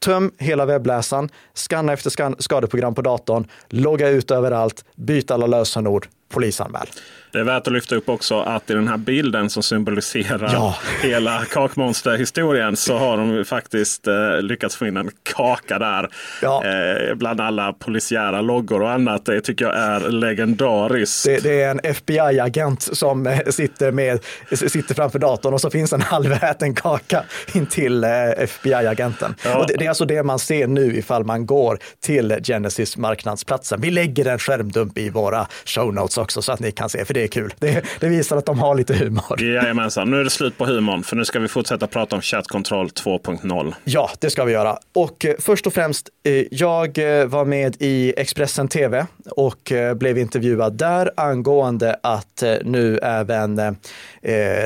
Töm 0.04 0.32
hela 0.38 0.66
webbläsaren, 0.66 1.28
skanna 1.54 1.92
efter 1.92 2.42
skadeprogram 2.42 2.94
på 2.94 3.02
datorn, 3.02 3.46
logga 3.68 4.08
ut 4.08 4.30
överallt, 4.30 4.84
byt 4.96 5.30
alla 5.30 5.46
lösenord, 5.46 6.08
polisanmäl. 6.28 6.86
Det 7.32 7.40
är 7.40 7.44
värt 7.44 7.66
att 7.66 7.72
lyfta 7.72 7.94
upp 7.94 8.08
också 8.08 8.40
att 8.40 8.70
i 8.70 8.74
den 8.74 8.88
här 8.88 8.96
bilden 8.96 9.50
som 9.50 9.62
symboliserar 9.62 10.50
ja. 10.52 10.76
hela 11.02 11.44
kakmonsterhistorien 11.44 12.76
så 12.76 12.98
har 12.98 13.16
de 13.16 13.44
faktiskt 13.44 14.06
eh, 14.06 14.42
lyckats 14.42 14.76
få 14.76 14.86
in 14.86 14.96
en 14.96 15.10
kaka 15.22 15.78
där. 15.78 16.08
Ja. 16.42 16.64
Eh, 16.64 17.14
bland 17.14 17.40
alla 17.40 17.72
polisiära 17.72 18.40
loggor 18.40 18.82
och 18.82 18.90
annat. 18.90 19.24
Det 19.24 19.40
tycker 19.40 19.64
jag 19.64 19.76
är 19.76 20.10
legendariskt. 20.10 21.24
Det, 21.24 21.42
det 21.42 21.62
är 21.62 21.70
en 21.70 21.80
FBI-agent 21.84 22.96
som 22.96 23.26
eh, 23.26 23.38
sitter, 23.46 23.92
med, 23.92 24.20
sitter 24.52 24.94
framför 24.94 25.18
datorn 25.18 25.54
och 25.54 25.60
så 25.60 25.70
finns 25.70 25.92
en 25.92 26.02
halväten 26.02 26.74
kaka 26.74 27.24
in 27.54 27.66
till 27.66 28.04
eh, 28.04 28.10
FBI-agenten. 28.36 29.34
Ja. 29.44 29.64
Det, 29.68 29.74
det, 29.78 29.84
är 29.84 29.88
alltså 29.88 30.04
det 30.04 30.22
man 30.22 30.38
ser 30.38 30.66
nu 30.66 30.96
ifall 30.96 31.24
man 31.24 31.46
går 31.46 31.78
till 32.00 32.38
Genesis 32.44 32.96
marknadsplatsen. 32.96 33.80
Vi 33.80 33.90
lägger 33.90 34.26
en 34.26 34.38
skärmdump 34.38 34.98
i 34.98 35.10
våra 35.10 35.46
show 35.64 35.94
notes 35.94 36.18
också 36.18 36.42
så 36.42 36.52
att 36.52 36.60
ni 36.60 36.72
kan 36.72 36.88
se. 36.88 37.04
För 37.04 37.14
det 37.14 37.19
är 37.24 37.28
kul. 37.28 37.54
Det, 37.58 37.84
det 38.00 38.08
visar 38.08 38.36
att 38.36 38.46
de 38.46 38.58
har 38.58 38.74
lite 38.74 38.94
humor. 38.94 39.42
Jajamensan, 39.42 40.10
nu 40.10 40.20
är 40.20 40.24
det 40.24 40.30
slut 40.30 40.58
på 40.58 40.66
humorn 40.66 41.02
för 41.02 41.16
nu 41.16 41.24
ska 41.24 41.38
vi 41.38 41.48
fortsätta 41.48 41.86
prata 41.86 42.16
om 42.16 42.22
Chat 42.22 42.46
Control 42.46 42.88
2.0. 42.88 43.74
Ja, 43.84 44.10
det 44.18 44.30
ska 44.30 44.44
vi 44.44 44.52
göra. 44.52 44.78
Och 44.94 45.24
eh, 45.24 45.34
först 45.38 45.66
och 45.66 45.72
främst, 45.72 46.08
eh, 46.22 46.44
jag 46.50 47.20
eh, 47.20 47.26
var 47.26 47.44
med 47.44 47.76
i 47.78 48.14
Expressen 48.16 48.68
TV 48.68 49.06
och 49.30 49.72
blev 49.96 50.18
intervjuad 50.18 50.72
där 50.72 51.10
angående 51.16 51.96
att 52.02 52.42
nu 52.64 52.98
även 52.98 53.76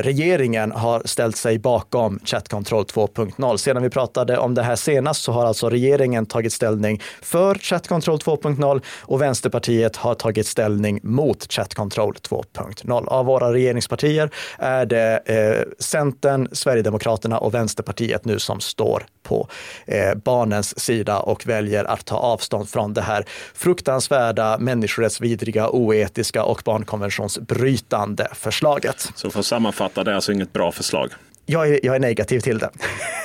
regeringen 0.01 0.71
har 0.71 1.01
ställt 1.05 1.35
sig 1.35 1.59
bakom 1.59 2.19
Chat 2.25 2.49
Control 2.49 2.83
2.0. 2.83 3.57
Sedan 3.57 3.83
vi 3.83 3.89
pratade 3.89 4.37
om 4.37 4.53
det 4.53 4.63
här 4.63 4.75
senast 4.75 5.21
så 5.21 5.31
har 5.31 5.45
alltså 5.45 5.69
regeringen 5.69 6.25
tagit 6.25 6.53
ställning 6.53 7.01
för 7.21 7.55
Chat 7.55 7.87
Control 7.87 8.17
2.0 8.17 8.81
och 9.01 9.21
Vänsterpartiet 9.21 9.95
har 9.95 10.15
tagit 10.15 10.47
ställning 10.47 10.99
mot 11.03 11.51
Chat 11.53 11.73
Control 11.73 12.15
2.0. 12.53 13.07
Av 13.07 13.25
våra 13.25 13.53
regeringspartier 13.53 14.29
är 14.59 14.85
det 14.85 15.21
eh, 15.25 15.73
Centern, 15.79 16.47
Sverigedemokraterna 16.51 17.37
och 17.37 17.53
Vänsterpartiet 17.53 18.25
nu 18.25 18.39
som 18.39 18.59
står 18.59 19.05
på 19.23 19.47
eh, 19.87 20.15
barnens 20.15 20.79
sida 20.79 21.19
och 21.19 21.47
väljer 21.47 21.85
att 21.85 22.05
ta 22.05 22.15
avstånd 22.15 22.69
från 22.69 22.93
det 22.93 23.01
här 23.01 23.25
fruktansvärda, 23.53 24.57
människorättsvidriga, 24.57 25.69
oetiska 25.69 26.43
och 26.43 26.61
barnkonventionsbrytande 26.65 28.27
förslaget. 28.33 29.11
Så 29.15 29.29
för 29.29 29.39
att 29.39 29.45
sammanfatta, 29.45 30.03
det 30.03 30.11
är 30.11 30.15
alltså 30.15 30.31
inget 30.31 30.53
bra 30.53 30.71
förslag? 30.71 31.09
Jag 31.45 31.69
är, 31.69 31.79
jag 31.83 31.95
är 31.95 31.99
negativ 31.99 32.39
till 32.39 32.59
det. 32.59 32.69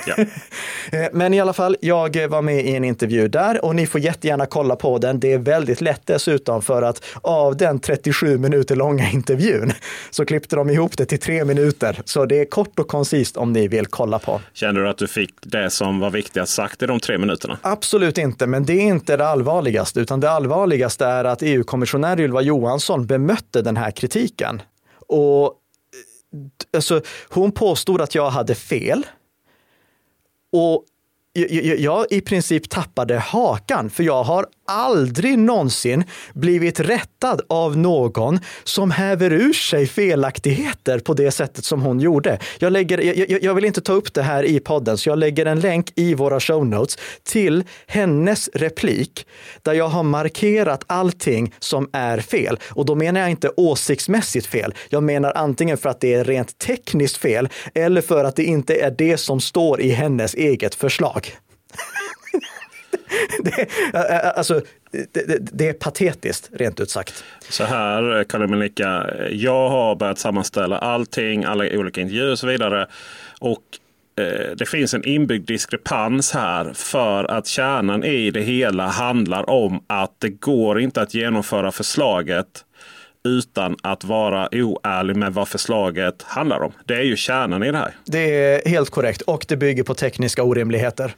Ja. 0.05 0.15
Eh, 0.91 1.07
men 1.13 1.33
i 1.33 1.39
alla 1.39 1.53
fall, 1.53 1.77
jag 1.81 2.27
var 2.27 2.41
med 2.41 2.65
i 2.65 2.75
en 2.75 2.83
intervju 2.83 3.27
där 3.27 3.65
och 3.65 3.75
ni 3.75 3.87
får 3.87 4.01
jättegärna 4.01 4.45
kolla 4.45 4.75
på 4.75 4.97
den. 4.97 5.19
Det 5.19 5.33
är 5.33 5.37
väldigt 5.37 5.81
lätt 5.81 6.01
dessutom 6.05 6.61
för 6.61 6.81
att 6.81 7.03
av 7.21 7.57
den 7.57 7.79
37 7.79 8.37
minuter 8.37 8.75
långa 8.75 9.09
intervjun 9.13 9.73
så 10.09 10.25
klippte 10.25 10.55
de 10.55 10.69
ihop 10.69 10.97
det 10.97 11.05
till 11.05 11.19
tre 11.19 11.45
minuter. 11.45 12.01
Så 12.05 12.25
det 12.25 12.39
är 12.39 12.45
kort 12.45 12.79
och 12.79 12.87
koncist 12.87 13.37
om 13.37 13.53
ni 13.53 13.67
vill 13.67 13.85
kolla 13.85 14.19
på. 14.19 14.41
Känner 14.53 14.81
du 14.81 14.89
att 14.89 14.97
du 14.97 15.07
fick 15.07 15.33
det 15.41 15.69
som 15.69 15.99
var 15.99 16.09
viktigast 16.09 16.53
sagt 16.53 16.83
i 16.83 16.85
de 16.85 16.99
tre 16.99 17.17
minuterna? 17.17 17.57
Absolut 17.61 18.17
inte, 18.17 18.47
men 18.47 18.65
det 18.65 18.73
är 18.73 18.81
inte 18.81 19.17
det 19.17 19.27
allvarligaste, 19.27 19.99
utan 19.99 20.19
det 20.19 20.31
allvarligaste 20.31 21.05
är 21.05 21.23
att 21.23 21.41
EU-kommissionär 21.41 22.19
Ylva 22.19 22.41
Johansson 22.41 23.05
bemötte 23.05 23.61
den 23.61 23.77
här 23.77 23.91
kritiken. 23.91 24.61
Och 25.07 25.60
alltså, 26.73 27.01
hon 27.29 27.51
påstod 27.51 28.01
att 28.01 28.15
jag 28.15 28.29
hade 28.29 28.55
fel. 28.55 29.05
Och 30.51 30.85
jag, 31.33 31.51
jag, 31.51 31.79
jag, 31.79 32.05
i 32.09 32.21
princip 32.21 32.69
tappade 32.69 33.19
hakan, 33.19 33.89
för 33.89 34.03
jag 34.03 34.23
har 34.23 34.45
aldrig 34.71 35.39
någonsin 35.39 36.03
blivit 36.33 36.79
rättad 36.79 37.41
av 37.49 37.77
någon 37.77 38.39
som 38.63 38.91
häver 38.91 39.33
ur 39.33 39.53
sig 39.53 39.87
felaktigheter 39.87 40.99
på 40.99 41.13
det 41.13 41.31
sättet 41.31 41.65
som 41.65 41.81
hon 41.81 41.99
gjorde. 41.99 42.39
Jag, 42.59 42.73
lägger, 42.73 43.01
jag, 43.31 43.43
jag 43.43 43.53
vill 43.53 43.65
inte 43.65 43.81
ta 43.81 43.93
upp 43.93 44.13
det 44.13 44.21
här 44.21 44.43
i 44.43 44.59
podden, 44.59 44.97
så 44.97 45.09
jag 45.09 45.17
lägger 45.17 45.45
en 45.45 45.59
länk 45.59 45.91
i 45.95 46.13
våra 46.13 46.39
show 46.39 46.65
notes 46.65 46.97
till 47.23 47.63
hennes 47.87 48.49
replik 48.53 49.27
där 49.61 49.73
jag 49.73 49.87
har 49.87 50.03
markerat 50.03 50.83
allting 50.87 51.53
som 51.59 51.89
är 51.93 52.19
fel. 52.19 52.59
Och 52.69 52.85
då 52.85 52.95
menar 52.95 53.19
jag 53.19 53.29
inte 53.29 53.51
åsiktsmässigt 53.57 54.45
fel. 54.45 54.73
Jag 54.89 55.03
menar 55.03 55.33
antingen 55.35 55.77
för 55.77 55.89
att 55.89 56.01
det 56.01 56.13
är 56.13 56.23
rent 56.23 56.57
tekniskt 56.57 57.17
fel 57.17 57.49
eller 57.73 58.01
för 58.01 58.23
att 58.23 58.35
det 58.35 58.43
inte 58.43 58.75
är 58.75 58.91
det 58.97 59.17
som 59.17 59.41
står 59.41 59.81
i 59.81 59.89
hennes 59.89 60.33
eget 60.33 60.75
förslag. 60.75 61.37
det, 63.43 63.67
alltså, 64.35 64.61
det, 64.91 65.51
det, 65.51 65.69
är 65.69 65.73
patetiskt, 65.73 66.49
rent 66.53 66.79
ut 66.79 66.89
sagt. 66.89 67.23
Så 67.49 67.63
här, 67.63 68.23
Kalle 68.23 68.47
Melika, 68.47 69.09
jag 69.31 69.69
har 69.69 69.95
börjat 69.95 70.19
sammanställa 70.19 70.77
allting, 70.77 71.43
alla 71.43 71.63
olika 71.63 72.01
intervjuer 72.01 72.31
och 72.31 72.39
så 72.39 72.47
vidare. 72.47 72.87
Och 73.39 73.63
eh, 74.19 74.55
det 74.55 74.65
finns 74.65 74.93
en 74.93 75.07
inbyggd 75.07 75.47
diskrepans 75.47 76.31
här 76.31 76.73
för 76.73 77.31
att 77.31 77.47
kärnan 77.47 78.03
i 78.03 78.31
det 78.31 78.41
hela 78.41 78.87
handlar 78.87 79.49
om 79.49 79.83
att 79.87 80.15
det 80.19 80.29
går 80.29 80.79
inte 80.79 81.01
att 81.01 81.13
genomföra 81.13 81.71
förslaget 81.71 82.65
utan 83.23 83.75
att 83.83 84.03
vara 84.03 84.49
oärlig 84.51 85.15
med 85.15 85.33
vad 85.33 85.47
förslaget 85.47 86.23
handlar 86.23 86.63
om. 86.63 86.71
Det 86.85 86.93
är 86.93 87.03
ju 87.03 87.15
kärnan 87.15 87.63
i 87.63 87.71
det 87.71 87.77
här. 87.77 87.95
Det 88.05 88.35
är 88.35 88.69
helt 88.69 88.89
korrekt 88.89 89.21
och 89.21 89.45
det 89.47 89.57
bygger 89.57 89.83
på 89.83 89.93
tekniska 89.93 90.43
orimligheter. 90.43 91.15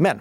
Men 0.00 0.20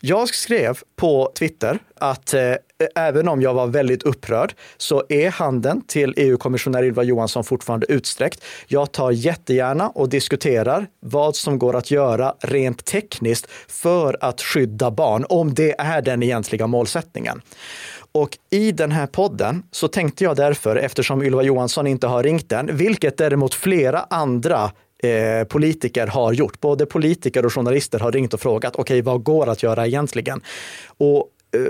jag 0.00 0.28
skrev 0.28 0.78
på 0.96 1.32
Twitter 1.38 1.78
att 1.94 2.34
eh, 2.34 2.54
även 2.94 3.28
om 3.28 3.42
jag 3.42 3.54
var 3.54 3.66
väldigt 3.66 4.02
upprörd 4.02 4.54
så 4.76 5.04
är 5.08 5.30
handen 5.30 5.82
till 5.86 6.14
EU-kommissionär 6.16 6.84
Ylva 6.84 7.02
Johansson 7.02 7.44
fortfarande 7.44 7.86
utsträckt. 7.92 8.44
Jag 8.66 8.92
tar 8.92 9.10
jättegärna 9.10 9.88
och 9.88 10.08
diskuterar 10.08 10.86
vad 11.00 11.36
som 11.36 11.58
går 11.58 11.76
att 11.76 11.90
göra 11.90 12.34
rent 12.40 12.84
tekniskt 12.84 13.46
för 13.68 14.16
att 14.20 14.40
skydda 14.40 14.90
barn, 14.90 15.24
om 15.28 15.54
det 15.54 15.74
är 15.78 16.02
den 16.02 16.22
egentliga 16.22 16.66
målsättningen. 16.66 17.42
Och 18.12 18.38
i 18.50 18.72
den 18.72 18.92
här 18.92 19.06
podden 19.06 19.62
så 19.70 19.88
tänkte 19.88 20.24
jag 20.24 20.36
därför, 20.36 20.76
eftersom 20.76 21.22
Ylva 21.22 21.42
Johansson 21.42 21.86
inte 21.86 22.06
har 22.06 22.22
ringt 22.22 22.48
den, 22.48 22.76
vilket 22.76 23.16
däremot 23.16 23.54
flera 23.54 24.00
andra 24.10 24.70
eh, 25.02 25.44
politiker 25.44 26.06
har 26.06 26.32
gjort. 26.32 26.60
Både 26.60 26.86
politiker 26.86 27.46
och 27.46 27.52
journalister 27.52 27.98
har 27.98 28.12
ringt 28.12 28.34
och 28.34 28.40
frågat, 28.40 28.76
okej, 28.76 28.82
okay, 28.82 29.02
vad 29.02 29.22
går 29.22 29.48
att 29.48 29.62
göra 29.62 29.86
egentligen? 29.86 30.40
Och 30.86 31.30
eh, 31.54 31.60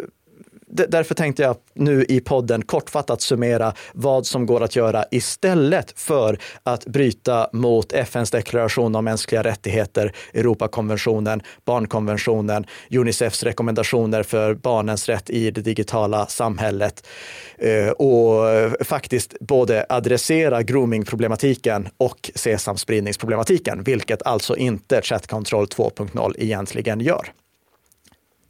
därför 0.70 1.14
tänkte 1.14 1.42
jag 1.42 1.56
nu 1.74 2.04
i 2.08 2.20
podden 2.20 2.62
kortfattat 2.62 3.20
summera 3.20 3.74
vad 3.92 4.26
som 4.26 4.46
går 4.46 4.62
att 4.62 4.76
göra 4.76 5.04
istället 5.10 6.00
för 6.00 6.38
att 6.62 6.86
bryta 6.86 7.48
mot 7.52 7.92
FNs 7.92 8.30
deklaration 8.30 8.94
om 8.94 9.04
mänskliga 9.04 9.42
rättigheter, 9.42 10.12
Europakonventionen, 10.34 11.42
barnkonventionen, 11.64 12.66
Unicefs 12.90 13.42
rekommendationer 13.42 14.22
för 14.22 14.54
barnens 14.54 15.08
rätt 15.08 15.30
i 15.30 15.50
det 15.50 15.60
digitala 15.60 16.26
samhället 16.26 17.06
eh, 17.58 17.88
och 17.88 18.44
faktiskt 18.86 19.34
både 19.40 19.86
adressera 19.88 20.62
groomingproblematiken 20.62 21.88
och 21.96 22.30
sesamspridningsproblematiken, 22.34 23.82
vilket 23.82 24.22
alltså 24.22 24.56
inte 24.56 25.02
Chat 25.02 25.26
Control 25.26 25.64
2.0 25.64 26.34
egentligen 26.38 27.00
gör. 27.00 27.32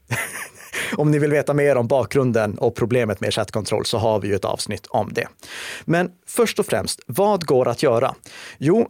om 0.96 1.10
ni 1.10 1.18
vill 1.18 1.30
veta 1.30 1.54
mer 1.54 1.76
om 1.76 1.86
bakgrunden 1.86 2.58
och 2.58 2.74
problemet 2.74 3.20
med 3.20 3.34
chattkontroll 3.34 3.84
så 3.84 3.98
har 3.98 4.20
vi 4.20 4.28
ju 4.28 4.34
ett 4.34 4.44
avsnitt 4.44 4.86
om 4.86 5.12
det. 5.12 5.28
Men 5.84 6.10
först 6.26 6.58
och 6.58 6.66
främst, 6.66 7.00
vad 7.06 7.46
går 7.46 7.68
att 7.68 7.82
göra? 7.82 8.14
Jo, 8.58 8.88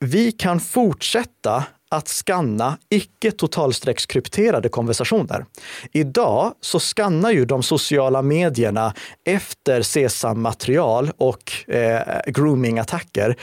vi 0.00 0.32
kan 0.32 0.60
fortsätta 0.60 1.64
att 1.88 2.08
skanna 2.08 2.78
icke 2.88 3.30
totalstreckskrypterade 3.30 4.68
konversationer. 4.68 5.44
Idag 5.92 6.52
så 6.60 6.80
skannar 6.80 7.30
ju 7.30 7.44
de 7.44 7.62
sociala 7.62 8.22
medierna 8.22 8.94
efter 9.24 9.82
SESAM-material 9.82 11.10
och 11.16 11.52
eh, 11.74 12.00
grooming-attacker. 12.26 13.36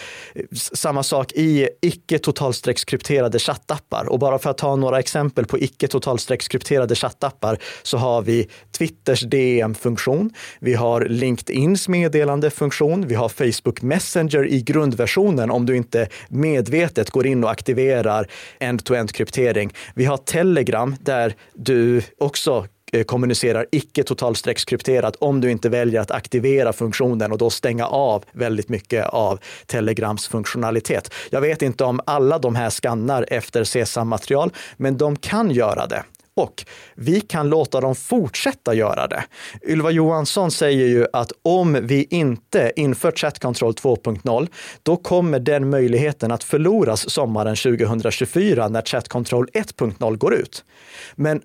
Samma 0.74 1.04
sak 1.04 1.32
i 1.32 1.70
icke 1.82 2.20
totalstreckskrypterade 2.20 3.40
chattappar. 3.40 4.06
Och 4.10 4.20
bara 4.20 4.40
för 4.40 4.50
att 4.50 4.58
ta 4.58 4.76
några 4.76 5.00
exempel 5.00 5.46
på 5.46 5.60
icke 5.60 5.88
totalstreckskrypterade 5.88 6.96
chattappar 6.96 7.58
så 7.84 7.98
har 7.98 8.22
vi 8.22 8.50
Twitters 8.78 9.22
DM-funktion, 9.22 10.34
vi 10.60 10.74
har 10.74 11.02
LinkedIns 11.02 11.88
meddelandefunktion, 11.88 13.08
vi 13.08 13.16
har 13.16 13.30
Facebook 13.30 13.82
Messenger 13.82 14.48
i 14.48 14.62
grundversionen 14.62 15.52
om 15.52 15.66
du 15.66 15.78
inte 15.78 16.08
medvetet 16.30 17.10
går 17.10 17.28
in 17.28 17.44
och 17.44 17.52
aktiverar 17.52 18.28
end-to-end 18.60 19.12
kryptering. 19.12 19.74
Vi 19.96 20.06
har 20.06 20.18
Telegram 20.18 20.96
där 21.00 21.34
du 21.54 22.02
också 22.18 22.68
eh, 22.92 23.04
kommunicerar 23.04 23.66
icke 23.72 24.04
totalstreckskrypterat 24.04 25.16
om 25.16 25.42
du 25.42 25.52
inte 25.52 25.70
väljer 25.70 26.02
att 26.02 26.12
aktivera 26.12 26.74
funktionen 26.74 27.32
och 27.32 27.38
då 27.38 27.50
stänga 27.50 27.88
av 27.88 28.24
väldigt 28.32 28.70
mycket 28.70 29.06
av 29.06 29.40
Telegrams 29.66 30.28
funktionalitet. 30.28 31.14
Jag 31.30 31.42
vet 31.42 31.62
inte 31.62 31.84
om 31.84 32.02
alla 32.06 32.40
de 32.40 32.56
här 32.56 32.70
skannar 32.70 33.26
efter 33.30 33.64
CSAM-material, 33.64 34.52
men 34.78 34.98
de 34.98 35.16
kan 35.16 35.52
göra 35.52 35.88
det. 35.88 36.04
Och 36.36 36.66
vi 36.96 37.22
kan 37.22 37.50
låta 37.50 37.82
dem 37.82 37.96
fortsätta 37.96 38.74
göra 38.74 39.08
det. 39.08 39.24
Ylva 39.68 39.92
Johansson 39.92 40.52
säger 40.52 40.88
ju 40.88 41.06
att 41.14 41.32
om 41.42 41.78
vi 41.82 42.08
inte 42.10 42.72
inför 42.76 43.12
Chat 43.12 43.40
Control 43.40 43.74
2.0, 43.74 44.48
då 44.84 44.98
kommer 44.98 45.40
den 45.40 45.70
möjligheten 45.70 46.32
att 46.32 46.44
förloras 46.44 47.10
sommaren 47.10 47.56
2024 47.56 48.68
när 48.68 48.82
Chat 48.82 49.08
Control 49.08 49.48
1.0 49.54 50.18
går 50.18 50.34
ut. 50.34 50.66
Men 51.16 51.42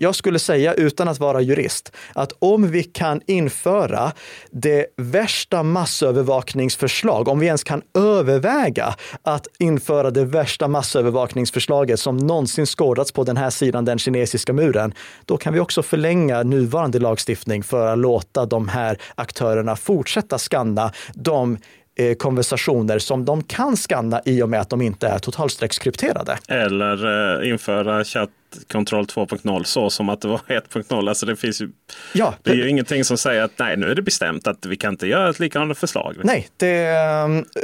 jag 0.00 0.14
skulle 0.14 0.38
säga, 0.38 0.74
utan 0.74 1.08
att 1.08 1.20
vara 1.20 1.40
jurist, 1.40 1.92
att 2.14 2.32
om 2.38 2.70
vi 2.70 2.82
kan 2.82 3.20
införa 3.26 4.12
det 4.50 4.86
värsta 4.96 5.62
massövervakningsförslag, 5.62 7.28
om 7.28 7.38
vi 7.38 7.46
ens 7.46 7.64
kan 7.64 7.82
överväga 7.94 8.94
att 9.22 9.46
införa 9.58 10.10
det 10.10 10.24
värsta 10.24 10.68
massövervakningsförslaget 10.68 12.00
som 12.00 12.16
någonsin 12.16 12.66
skådats 12.66 13.12
på 13.12 13.24
den 13.24 13.36
här 13.36 13.50
sidan 13.50 13.84
den 13.84 13.98
kinesiska 13.98 14.52
muren, 14.52 14.94
då 15.24 15.36
kan 15.36 15.52
vi 15.52 15.60
också 15.60 15.82
förlänga 15.82 16.42
nuvarande 16.42 16.98
lagstiftning 16.98 17.62
för 17.62 17.92
att 17.92 17.98
låta 17.98 18.46
de 18.46 18.68
här 18.68 18.98
aktörerna 19.14 19.76
fortsätta 19.76 20.38
skanna 20.38 20.92
de 21.14 21.58
Eh, 21.94 22.14
konversationer 22.14 22.98
som 22.98 23.24
de 23.24 23.42
kan 23.42 23.76
skanna 23.76 24.20
i 24.24 24.42
och 24.42 24.48
med 24.48 24.60
att 24.60 24.70
de 24.70 24.82
inte 24.82 25.08
är 25.08 25.18
totalstreckskrypterade. 25.18 26.38
Eller 26.48 27.40
eh, 27.42 27.50
införa 27.50 28.04
chattkontroll 28.54 29.04
2.0 29.04 29.64
så 29.64 29.90
som 29.90 30.08
att 30.08 30.20
det 30.20 30.28
var 30.28 30.38
1.0. 30.48 31.08
Alltså 31.08 31.26
det 31.26 31.36
finns 31.36 31.60
ju, 31.60 31.70
ja, 32.14 32.34
det 32.42 32.50
är 32.50 32.54
ju 32.54 32.68
ingenting 32.68 33.04
som 33.04 33.18
säger 33.18 33.42
att 33.42 33.58
nej, 33.58 33.76
nu 33.76 33.90
är 33.90 33.94
det 33.94 34.02
bestämt 34.02 34.46
att 34.46 34.66
vi 34.66 34.76
kan 34.76 34.92
inte 34.92 35.06
göra 35.06 35.30
ett 35.30 35.38
liknande 35.38 35.74
förslag. 35.74 36.16
Nej, 36.24 36.48
det, 36.56 36.92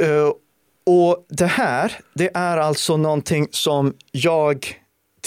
uh, 0.01 0.31
och 0.85 1.25
det 1.29 1.45
här, 1.45 1.91
det 2.13 2.29
är 2.33 2.57
alltså 2.57 2.97
någonting 2.97 3.47
som 3.51 3.93
jag 4.11 4.67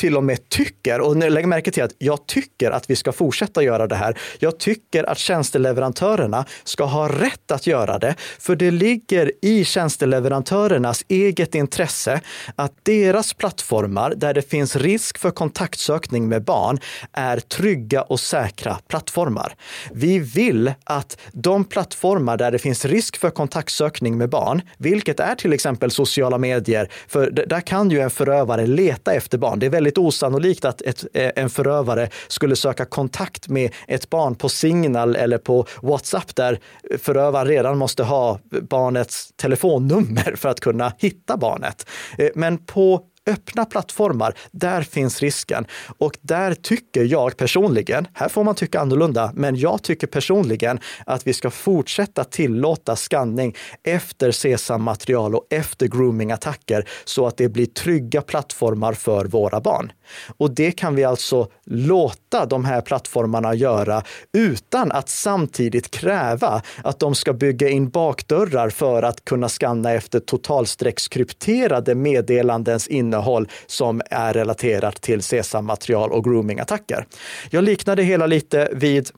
till 0.00 0.16
och 0.16 0.24
med 0.24 0.48
tycker, 0.48 1.00
och 1.00 1.16
lägg 1.16 1.48
märke 1.48 1.70
till 1.70 1.82
att 1.82 1.94
jag 1.98 2.26
tycker 2.26 2.70
att 2.70 2.90
vi 2.90 2.96
ska 2.96 3.12
fortsätta 3.12 3.62
göra 3.62 3.86
det 3.86 3.94
här. 3.94 4.18
Jag 4.38 4.58
tycker 4.58 5.04
att 5.04 5.18
tjänsteleverantörerna 5.18 6.44
ska 6.64 6.84
ha 6.84 7.08
rätt 7.08 7.50
att 7.50 7.66
göra 7.66 7.98
det, 7.98 8.14
för 8.38 8.56
det 8.56 8.70
ligger 8.70 9.32
i 9.42 9.64
tjänsteleverantörernas 9.64 11.04
eget 11.08 11.54
intresse 11.54 12.20
att 12.56 12.72
deras 12.82 13.32
plattformar 13.32 14.14
där 14.16 14.34
det 14.34 14.50
finns 14.50 14.76
risk 14.76 15.18
för 15.18 15.30
kontaktsökning 15.30 16.28
med 16.28 16.44
barn 16.44 16.78
är 17.12 17.40
trygga 17.40 18.02
och 18.02 18.20
säkra 18.20 18.78
plattformar. 18.88 19.54
Vi 19.92 20.18
vill 20.18 20.72
att 20.84 21.18
de 21.32 21.64
plattformar 21.64 22.36
där 22.36 22.50
det 22.50 22.58
finns 22.58 22.84
risk 22.84 23.16
för 23.16 23.30
kontaktsökning 23.30 24.18
med 24.18 24.28
barn, 24.30 24.62
vilket 24.78 25.20
är 25.20 25.34
till 25.34 25.52
exempel 25.52 25.90
sociala 25.90 26.38
medier, 26.38 26.88
för 27.08 27.30
där 27.30 27.60
kan 27.60 27.90
ju 27.90 28.00
en 28.00 28.10
förövare 28.10 28.66
leta 28.66 29.12
efter 29.12 29.38
barn. 29.38 29.58
Det 29.58 29.66
är 29.66 29.70
väldigt 29.70 29.89
väldigt 29.90 29.98
osannolikt 29.98 30.64
att 30.64 30.82
ett, 30.82 31.04
eh, 31.14 31.30
en 31.36 31.50
förövare 31.50 32.08
skulle 32.28 32.56
söka 32.56 32.84
kontakt 32.84 33.48
med 33.48 33.72
ett 33.88 34.10
barn 34.10 34.34
på 34.34 34.48
Signal 34.48 35.16
eller 35.16 35.38
på 35.38 35.66
WhatsApp 35.82 36.36
där 36.36 36.58
förövaren 36.98 37.48
redan 37.48 37.78
måste 37.78 38.02
ha 38.02 38.38
barnets 38.70 39.32
telefonnummer 39.36 40.36
för 40.36 40.48
att 40.48 40.60
kunna 40.60 40.92
hitta 40.98 41.36
barnet. 41.36 41.86
Eh, 42.18 42.30
men 42.34 42.58
på 42.58 43.00
öppna 43.26 43.64
plattformar, 43.64 44.34
där 44.50 44.82
finns 44.82 45.20
risken. 45.20 45.66
Och 45.98 46.16
där 46.20 46.54
tycker 46.54 47.04
jag 47.04 47.36
personligen, 47.36 48.08
här 48.14 48.28
får 48.28 48.44
man 48.44 48.54
tycka 48.54 48.80
annorlunda, 48.80 49.32
men 49.34 49.56
jag 49.56 49.82
tycker 49.82 50.06
personligen 50.06 50.80
att 51.06 51.26
vi 51.26 51.32
ska 51.32 51.50
fortsätta 51.50 52.24
tillåta 52.24 52.96
skanning 52.96 53.56
efter 53.82 54.30
SESAM-material 54.30 55.34
och 55.34 55.46
efter 55.50 55.86
grooming-attacker 55.86 56.88
så 57.04 57.26
att 57.26 57.36
det 57.36 57.48
blir 57.48 57.66
trygga 57.66 58.22
plattformar 58.22 58.92
för 58.92 59.24
våra 59.24 59.60
barn. 59.60 59.92
Och 60.36 60.54
det 60.54 60.72
kan 60.72 60.94
vi 60.94 61.04
alltså 61.04 61.48
låta 61.64 62.46
de 62.46 62.64
här 62.64 62.80
plattformarna 62.80 63.54
göra 63.54 64.02
utan 64.32 64.92
att 64.92 65.08
samtidigt 65.08 65.90
kräva 65.90 66.62
att 66.84 66.98
de 66.98 67.14
ska 67.14 67.32
bygga 67.32 67.68
in 67.68 67.88
bakdörrar 67.88 68.70
för 68.70 69.02
att 69.02 69.24
kunna 69.24 69.48
skanna 69.48 69.92
efter 69.92 70.20
totalstreckskrypterade 70.20 71.94
meddelandens 71.94 72.88
innehåll 72.88 73.48
som 73.66 74.02
är 74.10 74.32
relaterat 74.32 75.00
till 75.00 75.22
SESAM-material 75.22 76.12
och 76.12 76.24
grooming-attacker. 76.24 77.04
Jag 77.50 77.64
liknar 77.64 77.96
det 77.96 78.02
hela 78.02 78.26
lite 78.26 78.68
vid 78.72 79.10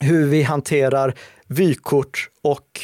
hur 0.00 0.26
vi 0.26 0.42
hanterar 0.42 1.14
vykort 1.46 2.28
och 2.42 2.80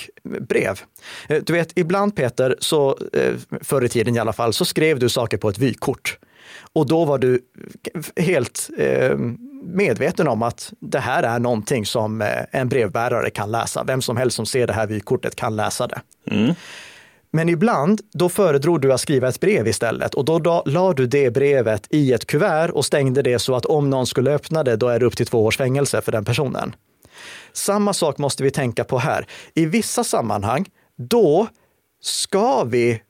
brev. 0.48 0.80
Eh, 1.28 1.42
du 1.42 1.52
vet, 1.52 1.78
ibland 1.78 2.16
Peter, 2.16 2.56
så, 2.58 2.98
eh, 3.12 3.34
förr 3.60 3.84
i 3.84 3.88
tiden 3.88 4.16
i 4.16 4.18
alla 4.18 4.32
fall, 4.32 4.52
så 4.52 4.64
skrev 4.64 4.98
du 4.98 5.08
saker 5.08 5.36
på 5.36 5.48
ett 5.48 5.58
vykort. 5.58 6.18
Och 6.72 6.86
då 6.86 7.04
var 7.04 7.18
du 7.18 7.40
helt 8.16 8.70
eh, 8.78 9.16
medveten 9.64 10.28
om 10.28 10.42
att 10.42 10.72
det 10.80 10.98
här 10.98 11.22
är 11.22 11.38
någonting 11.38 11.86
som 11.86 12.22
eh, 12.22 12.28
en 12.50 12.68
brevbärare 12.68 13.30
kan 13.30 13.50
läsa. 13.50 13.84
Vem 13.84 14.02
som 14.02 14.16
helst 14.16 14.36
som 14.36 14.46
ser 14.46 14.66
det 14.66 14.72
här 14.72 14.86
vykortet 14.86 15.36
kan 15.36 15.56
läsa 15.56 15.86
det. 15.86 16.00
Mm. 16.30 16.54
Men 17.34 17.48
ibland, 17.48 18.00
då 18.12 18.28
föredrog 18.28 18.80
du 18.80 18.92
att 18.92 19.00
skriva 19.00 19.28
ett 19.28 19.40
brev 19.40 19.68
istället 19.68 20.14
och 20.14 20.24
då, 20.24 20.38
då 20.38 20.62
la 20.66 20.92
du 20.92 21.06
det 21.06 21.30
brevet 21.30 21.86
i 21.90 22.12
ett 22.12 22.26
kuvert 22.26 22.70
och 22.70 22.84
stängde 22.84 23.22
det 23.22 23.38
så 23.38 23.54
att 23.54 23.66
om 23.66 23.90
någon 23.90 24.06
skulle 24.06 24.34
öppna 24.34 24.64
det, 24.64 24.76
då 24.76 24.88
är 24.88 24.98
det 25.00 25.06
upp 25.06 25.16
till 25.16 25.26
två 25.26 25.44
års 25.44 25.56
fängelse 25.56 26.00
för 26.00 26.12
den 26.12 26.24
personen. 26.24 26.74
Samma 27.52 27.92
sak 27.92 28.18
måste 28.18 28.42
vi 28.42 28.50
tänka 28.50 28.84
på 28.84 28.98
här. 28.98 29.26
I 29.54 29.66
vissa 29.66 30.04
sammanhang, 30.04 30.66
då 30.96 31.48
ska 32.00 32.64
vi 32.64 33.02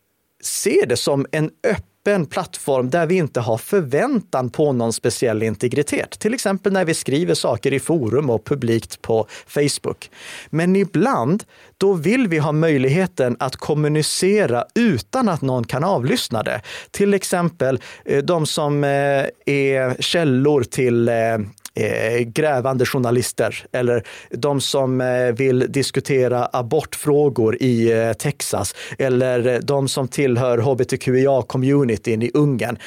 se 0.43 0.85
det 0.89 0.97
som 0.97 1.27
en 1.33 1.51
öppen 1.65 1.92
öppen 2.03 2.27
plattform 2.27 2.91
där 2.91 3.07
vi 3.07 3.15
inte 3.15 3.41
har 3.41 3.59
förväntan 3.59 4.51
på 4.51 4.73
någon 4.73 4.93
speciell 4.93 5.43
integritet. 5.43 6.19
Till 6.19 6.35
exempel 6.35 6.73
när 6.73 6.85
vi 6.85 6.95
skriver 6.95 7.35
saker 7.35 7.73
i 7.73 7.81
forum 7.81 8.31
och 8.31 8.45
publikt 8.45 9.03
på 9.03 9.27
Facebook. 9.47 10.11
Men 10.51 10.77
ibland, 10.77 11.45
då 11.79 11.93
vill 11.93 12.29
vi 12.29 12.39
ha 12.39 12.53
möjligheten 12.53 13.37
att 13.39 13.57
kommunicera 13.57 14.65
utan 14.75 15.29
att 15.29 15.43
någon 15.43 15.65
kan 15.65 15.85
avlyssna 15.85 16.43
det. 16.43 16.61
Till 16.91 17.15
exempel 17.15 17.81
eh, 18.05 18.19
de 18.25 18.47
som 18.47 18.85
eh, 18.85 18.91
är 19.47 20.03
källor 20.03 20.63
till 20.63 21.09
eh, 21.09 21.15
eh, 21.75 22.21
grävande 22.21 22.87
journalister 22.87 23.67
eller 23.73 24.07
de 24.31 24.61
som 24.61 25.01
eh, 25.01 25.33
vill 25.33 25.73
diskutera 25.73 26.49
abortfrågor 26.53 27.63
i 27.63 27.93
eh, 27.93 28.13
Texas 28.13 28.75
eller 28.99 29.61
de 29.63 29.89
som 29.89 30.09
tillhör 30.09 30.59
hbtqia-communityn 30.59 32.23
i 32.23 32.31
Ungern. 32.35 32.79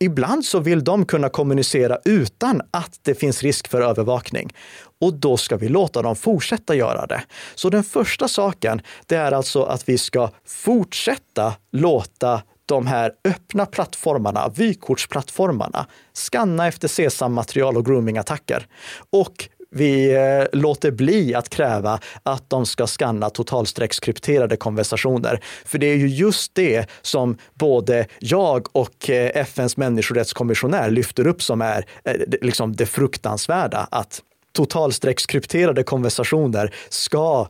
Ibland 0.00 0.44
så 0.44 0.60
vill 0.60 0.84
de 0.84 1.06
kunna 1.06 1.28
kommunicera 1.28 1.98
utan 2.04 2.62
att 2.70 3.00
det 3.02 3.14
finns 3.14 3.42
risk 3.42 3.68
för 3.68 3.80
övervakning. 3.80 4.52
Och 5.00 5.14
då 5.14 5.36
ska 5.36 5.56
vi 5.56 5.68
låta 5.68 6.02
dem 6.02 6.16
fortsätta 6.16 6.74
göra 6.74 7.06
det. 7.06 7.22
Så 7.54 7.70
den 7.70 7.84
första 7.84 8.28
saken, 8.28 8.80
det 9.06 9.16
är 9.16 9.32
alltså 9.32 9.62
att 9.62 9.88
vi 9.88 9.98
ska 9.98 10.30
fortsätta 10.46 11.54
låta 11.72 12.42
de 12.66 12.86
här 12.86 13.12
öppna 13.24 13.66
plattformarna, 13.66 14.48
vykortsplattformarna, 14.48 15.86
skanna 16.12 16.66
efter 16.66 16.88
SESAM-material 16.88 17.76
och 17.76 17.86
groomingattacker. 17.86 18.66
Och 19.10 19.48
vi 19.74 20.14
eh, 20.14 20.60
låter 20.60 20.90
bli 20.90 21.34
att 21.34 21.48
kräva 21.48 22.00
att 22.22 22.50
de 22.50 22.66
ska 22.66 22.86
skanna 22.86 23.30
totalstreckskrypterade 23.30 24.56
konversationer. 24.56 25.40
För 25.64 25.78
det 25.78 25.86
är 25.86 25.96
ju 25.96 26.08
just 26.08 26.54
det 26.54 26.90
som 27.02 27.38
både 27.54 28.06
jag 28.18 28.66
och 28.72 29.10
eh, 29.10 29.30
FNs 29.34 29.76
människorättskommissionär 29.76 30.90
lyfter 30.90 31.26
upp 31.26 31.42
som 31.42 31.62
är 31.62 31.86
eh, 32.04 32.14
liksom 32.42 32.76
det 32.76 32.86
fruktansvärda, 32.86 33.88
att 33.90 34.22
totalstreckskrypterade 34.52 35.82
konversationer 35.82 36.74
ska 36.88 37.48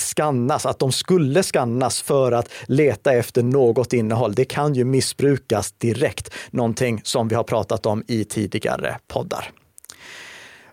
skannas, 0.00 0.66
att 0.66 0.78
de 0.78 0.92
skulle 0.92 1.42
skannas 1.42 2.02
för 2.02 2.32
att 2.32 2.52
leta 2.66 3.12
efter 3.12 3.42
något 3.42 3.92
innehåll. 3.92 4.34
Det 4.34 4.44
kan 4.44 4.74
ju 4.74 4.84
missbrukas 4.84 5.72
direkt, 5.72 6.34
någonting 6.50 7.00
som 7.04 7.28
vi 7.28 7.34
har 7.34 7.44
pratat 7.44 7.86
om 7.86 8.04
i 8.08 8.24
tidigare 8.24 8.98
poddar. 9.08 9.50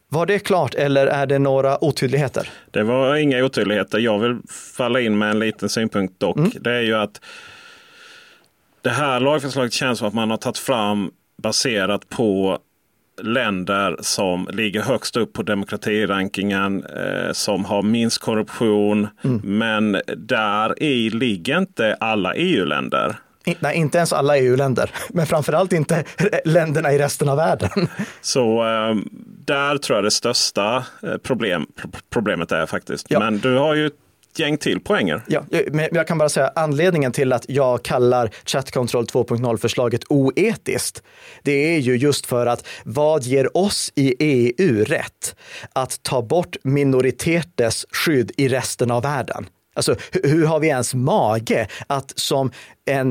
Var 0.09 0.25
det 0.25 0.39
klart 0.39 0.75
eller 0.75 1.07
är 1.07 1.25
det 1.25 1.39
några 1.39 1.83
otydligheter? 1.83 2.49
Det 2.71 2.83
var 2.83 3.15
inga 3.15 3.43
otydligheter. 3.43 3.99
Jag 3.99 4.19
vill 4.19 4.37
falla 4.77 4.99
in 4.99 5.17
med 5.17 5.31
en 5.31 5.39
liten 5.39 5.69
synpunkt 5.69 6.19
dock. 6.19 6.37
Mm. 6.37 6.51
Det 6.59 6.71
är 6.71 6.81
ju 6.81 6.95
att 6.95 7.21
det 8.81 8.89
här 8.89 9.19
lagförslaget 9.19 9.73
känns 9.73 9.99
som 9.99 10.07
att 10.07 10.13
man 10.13 10.29
har 10.29 10.37
tagit 10.37 10.57
fram 10.57 11.11
baserat 11.37 12.09
på 12.09 12.59
länder 13.21 13.97
som 14.01 14.47
ligger 14.51 14.81
högst 14.81 15.17
upp 15.17 15.33
på 15.33 15.43
demokratirankingen, 15.43 16.85
eh, 16.85 17.31
som 17.31 17.65
har 17.65 17.81
minst 17.81 18.21
korruption. 18.21 19.07
Mm. 19.23 19.41
Men 19.43 20.01
där 20.17 20.83
i 20.83 21.09
ligger 21.09 21.57
inte 21.57 21.97
alla 21.99 22.33
EU-länder. 22.35 23.15
Nej, 23.59 23.77
inte 23.77 23.97
ens 23.97 24.13
alla 24.13 24.37
EU-länder, 24.37 24.91
men 25.09 25.25
framförallt 25.25 25.73
inte 25.73 26.03
länderna 26.45 26.93
i 26.93 26.97
resten 26.97 27.29
av 27.29 27.37
världen. 27.37 27.69
Så 28.21 28.63
eh, 28.63 28.95
där 29.45 29.77
tror 29.77 29.97
jag 29.97 30.03
det 30.03 30.11
största 30.11 30.85
eh, 31.03 31.17
problem, 31.17 31.65
problemet 32.09 32.51
är 32.51 32.65
faktiskt. 32.65 33.05
Ja. 33.09 33.19
Men 33.19 33.37
du 33.37 33.57
har 33.57 33.75
ju 33.75 33.91
gäng 34.39 34.57
till 34.57 34.79
poänger. 34.79 35.23
Ja, 35.27 35.43
eh, 35.51 35.61
men 35.71 35.89
jag 35.91 36.07
kan 36.07 36.17
bara 36.17 36.29
säga 36.29 36.51
anledningen 36.55 37.11
till 37.11 37.33
att 37.33 37.45
jag 37.47 37.83
kallar 37.83 38.29
Chat 38.45 38.71
Control 38.71 39.05
2.0-förslaget 39.05 40.01
oetiskt. 40.09 41.03
Det 41.43 41.75
är 41.75 41.79
ju 41.79 41.97
just 41.97 42.25
för 42.25 42.45
att 42.45 42.67
vad 42.83 43.23
ger 43.23 43.57
oss 43.57 43.91
i 43.95 44.15
EU 44.19 44.83
rätt 44.83 45.35
att 45.73 46.03
ta 46.03 46.21
bort 46.21 46.55
minoriteters 46.63 47.85
skydd 47.91 48.31
i 48.37 48.47
resten 48.47 48.91
av 48.91 49.03
världen? 49.03 49.45
Alltså, 49.75 49.95
hur 50.11 50.45
har 50.45 50.59
vi 50.59 50.67
ens 50.67 50.93
mage 50.93 51.67
att 51.87 52.13
som 52.15 52.51
en 52.85 53.09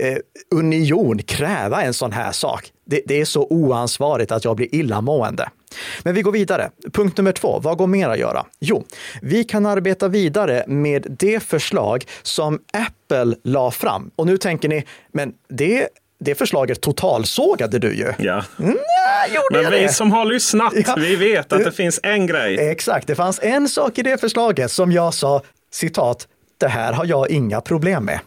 eh, 0.00 0.16
union 0.50 1.18
kräva 1.18 1.82
en 1.82 1.94
sån 1.94 2.12
här 2.12 2.32
sak. 2.32 2.72
Det, 2.86 3.02
det, 3.06 3.20
är 3.20 3.24
så 3.24 3.46
oansvarigt 3.50 4.32
att 4.32 4.44
jag 4.44 4.56
blir 4.56 4.74
illamående. 4.74 5.48
Men 6.02 6.14
vi 6.14 6.22
går 6.22 6.32
vidare. 6.32 6.70
Punkt 6.92 7.16
nummer 7.16 7.32
två, 7.32 7.60
vad 7.60 7.78
går 7.78 7.86
mer 7.86 8.08
att 8.08 8.18
göra? 8.18 8.46
Jo, 8.60 8.84
vi 9.22 9.44
kan 9.44 9.66
arbeta 9.66 10.08
vidare 10.08 10.64
med 10.66 11.06
det 11.18 11.42
förslag 11.42 12.04
som 12.22 12.60
Apple 12.72 13.36
la 13.44 13.70
fram. 13.70 14.10
Och 14.16 14.26
nu 14.26 14.36
tänker 14.36 14.68
ni, 14.68 14.84
men 15.12 15.32
det 15.48 15.88
det 16.24 16.34
förslaget 16.34 16.80
totalsågade 16.80 17.78
du 17.78 17.94
ju. 17.94 18.12
Ja. 18.18 18.44
Mm, 18.58 18.76
Men 19.52 19.70
vi 19.70 19.82
det? 19.82 19.92
som 19.92 20.12
har 20.12 20.24
lyssnat, 20.24 20.72
ja. 20.86 20.94
vi 20.98 21.16
vet 21.16 21.52
att 21.52 21.64
det 21.64 21.72
finns 21.72 22.00
en 22.02 22.26
grej. 22.26 22.70
Exakt, 22.70 23.06
det 23.06 23.14
fanns 23.14 23.40
en 23.42 23.68
sak 23.68 23.98
i 23.98 24.02
det 24.02 24.20
förslaget 24.20 24.70
som 24.70 24.92
jag 24.92 25.14
sa, 25.14 25.42
citat, 25.72 26.28
det 26.58 26.68
här 26.68 26.92
har 26.92 27.04
jag 27.04 27.30
inga 27.30 27.60
problem 27.60 28.04
med. 28.04 28.20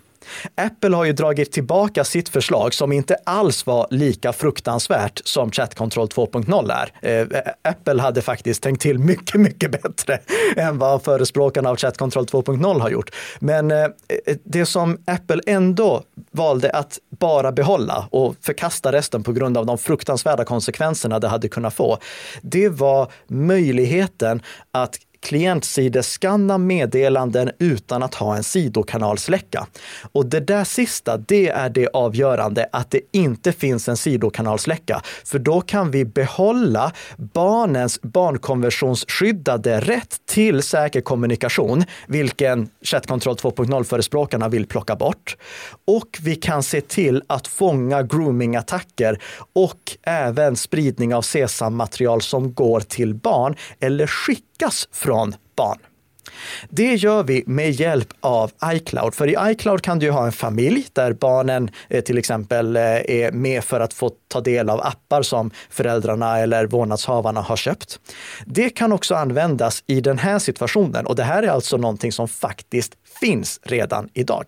Apple 0.55 0.95
har 0.95 1.05
ju 1.05 1.13
dragit 1.13 1.51
tillbaka 1.51 2.03
sitt 2.03 2.29
förslag 2.29 2.73
som 2.73 2.91
inte 2.91 3.15
alls 3.25 3.65
var 3.65 3.87
lika 3.91 4.33
fruktansvärt 4.33 5.21
som 5.23 5.51
Chat 5.51 5.75
Control 5.75 6.07
2.0 6.07 6.71
är. 6.71 7.21
Eh, 7.21 7.41
Apple 7.61 8.01
hade 8.01 8.21
faktiskt 8.21 8.63
tänkt 8.63 8.81
till 8.81 8.99
mycket, 8.99 9.41
mycket 9.41 9.71
bättre 9.71 10.19
än 10.55 10.77
vad 10.77 11.03
förespråkarna 11.03 11.69
av 11.69 11.75
Chat 11.75 11.97
Control 11.97 12.25
2.0 12.25 12.79
har 12.79 12.89
gjort. 12.89 13.15
Men 13.39 13.71
eh, 13.71 13.87
det 14.43 14.65
som 14.65 14.97
Apple 15.07 15.41
ändå 15.45 16.03
valde 16.31 16.69
att 16.69 16.99
bara 17.19 17.51
behålla 17.51 18.07
och 18.11 18.35
förkasta 18.41 18.91
resten 18.91 19.23
på 19.23 19.31
grund 19.31 19.57
av 19.57 19.65
de 19.65 19.77
fruktansvärda 19.77 20.43
konsekvenserna 20.43 21.19
det 21.19 21.27
hade 21.27 21.47
kunnat 21.47 21.73
få, 21.73 21.97
det 22.41 22.69
var 22.69 23.11
möjligheten 23.27 24.41
att 24.71 24.97
klientsideskanna 25.25 26.57
meddelanden 26.57 27.51
utan 27.59 28.03
att 28.03 28.15
ha 28.15 28.35
en 28.35 28.43
sidokanalsläcka. 28.43 29.67
Och 30.11 30.25
det 30.25 30.39
där 30.39 30.63
sista, 30.63 31.17
det 31.17 31.49
är 31.49 31.69
det 31.69 31.87
avgörande, 31.93 32.69
att 32.71 32.91
det 32.91 33.01
inte 33.11 33.51
finns 33.51 33.89
en 33.89 33.97
sidokanalsläcka. 33.97 35.01
För 35.25 35.39
då 35.39 35.61
kan 35.61 35.91
vi 35.91 36.05
behålla 36.05 36.91
barnens 37.17 38.01
barnkonventionsskyddade 38.01 39.79
rätt 39.79 40.17
till 40.25 40.63
säker 40.63 41.01
kommunikation, 41.01 41.83
vilken 42.07 42.69
Chatkontroll 42.81 43.35
2.0-förespråkarna 43.35 44.49
vill 44.49 44.67
plocka 44.67 44.95
bort. 44.95 45.37
Och 45.87 46.19
vi 46.21 46.35
kan 46.35 46.63
se 46.63 46.81
till 46.81 47.23
att 47.27 47.47
fånga 47.47 48.03
groomingattacker 48.03 49.19
och 49.53 49.97
även 50.03 50.55
spridning 50.55 51.15
av 51.15 51.21
SESAM-material 51.21 52.21
som 52.21 52.53
går 52.53 52.79
till 52.79 53.13
barn 53.13 53.55
eller 53.79 54.07
skick 54.07 54.44
skickas 54.55 54.87
från 54.91 55.35
barn. 55.55 55.77
Det 56.69 56.95
gör 56.95 57.23
vi 57.23 57.43
med 57.47 57.71
hjälp 57.71 58.07
av 58.19 58.51
iCloud. 58.65 59.15
För 59.15 59.27
i 59.27 59.51
iCloud 59.51 59.81
kan 59.81 59.99
du 59.99 60.11
ha 60.11 60.25
en 60.25 60.31
familj 60.31 60.87
där 60.93 61.13
barnen 61.13 61.69
eh, 61.89 62.03
till 62.03 62.17
exempel 62.17 62.75
eh, 62.75 62.83
är 62.83 63.31
med 63.31 63.63
för 63.63 63.79
att 63.79 63.93
få 63.93 64.11
ta 64.27 64.41
del 64.41 64.69
av 64.69 64.81
appar 64.81 65.21
som 65.21 65.51
föräldrarna 65.69 66.39
eller 66.39 66.65
vårdnadshavarna 66.65 67.41
har 67.41 67.55
köpt. 67.55 67.99
Det 68.45 68.69
kan 68.69 68.91
också 68.91 69.15
användas 69.15 69.83
i 69.87 70.01
den 70.01 70.17
här 70.17 70.39
situationen 70.39 71.05
och 71.05 71.15
det 71.15 71.23
här 71.23 71.43
är 71.43 71.47
alltså 71.47 71.77
någonting 71.77 72.11
som 72.11 72.27
faktiskt 72.27 72.93
finns 73.21 73.59
redan 73.63 74.09
idag. 74.13 74.45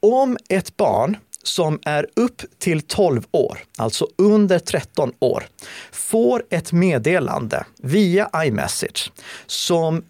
Om 0.00 0.36
ett 0.48 0.76
barn 0.76 1.16
som 1.46 1.78
är 1.84 2.06
upp 2.16 2.42
till 2.58 2.82
12 2.82 3.22
år, 3.30 3.58
alltså 3.78 4.06
under 4.18 4.58
13 4.58 5.12
år, 5.18 5.46
får 5.92 6.42
ett 6.50 6.72
meddelande 6.72 7.64
via 7.82 8.30
iMessage 8.36 9.12
som 9.46 10.02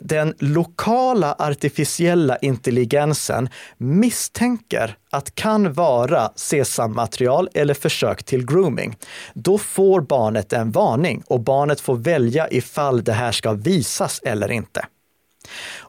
den 0.00 0.34
lokala 0.38 1.36
artificiella 1.38 2.36
intelligensen 2.36 3.48
misstänker 3.76 4.96
att 5.10 5.34
kan 5.34 5.72
vara 5.72 6.32
SESAM-material 6.36 7.48
eller 7.54 7.74
försök 7.74 8.24
till 8.24 8.46
grooming. 8.46 8.96
Då 9.34 9.58
får 9.58 10.00
barnet 10.00 10.52
en 10.52 10.70
varning 10.70 11.22
och 11.26 11.40
barnet 11.40 11.80
får 11.80 11.96
välja 11.96 12.50
ifall 12.50 13.04
det 13.04 13.12
här 13.12 13.32
ska 13.32 13.52
visas 13.52 14.20
eller 14.24 14.52
inte. 14.52 14.86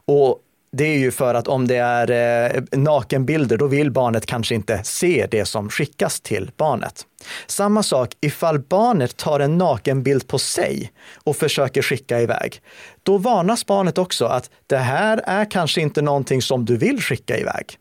Och 0.06 0.38
det 0.76 0.84
är 0.84 0.98
ju 0.98 1.10
för 1.10 1.34
att 1.34 1.48
om 1.48 1.66
det 1.66 1.76
är 1.76 2.10
eh, 2.10 2.62
nakenbilder, 2.78 3.56
då 3.56 3.66
vill 3.66 3.90
barnet 3.90 4.26
kanske 4.26 4.54
inte 4.54 4.80
se 4.84 5.26
det 5.30 5.44
som 5.44 5.70
skickas 5.70 6.20
till 6.20 6.50
barnet. 6.56 7.06
Samma 7.46 7.82
sak 7.82 8.14
ifall 8.20 8.58
barnet 8.58 9.16
tar 9.16 9.40
en 9.40 9.58
nakenbild 9.58 10.28
på 10.28 10.38
sig 10.38 10.92
och 11.24 11.36
försöker 11.36 11.82
skicka 11.82 12.20
iväg. 12.20 12.60
Då 13.02 13.18
varnas 13.18 13.66
barnet 13.66 13.98
också 13.98 14.24
att 14.24 14.50
det 14.66 14.76
här 14.76 15.22
är 15.24 15.50
kanske 15.50 15.80
inte 15.80 16.02
någonting 16.02 16.42
som 16.42 16.64
du 16.64 16.76
vill 16.76 17.02
skicka 17.02 17.38
iväg. 17.38 17.78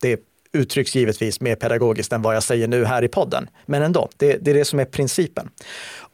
Det 0.00 0.20
uttrycks 0.56 0.94
givetvis 0.94 1.40
mer 1.40 1.54
pedagogiskt 1.54 2.12
än 2.12 2.22
vad 2.22 2.36
jag 2.36 2.42
säger 2.42 2.68
nu 2.68 2.84
här 2.84 3.04
i 3.04 3.08
podden. 3.08 3.48
Men 3.66 3.82
ändå, 3.82 4.08
det, 4.16 4.36
det 4.36 4.50
är 4.50 4.54
det 4.54 4.64
som 4.64 4.78
är 4.78 4.84
principen. 4.84 5.50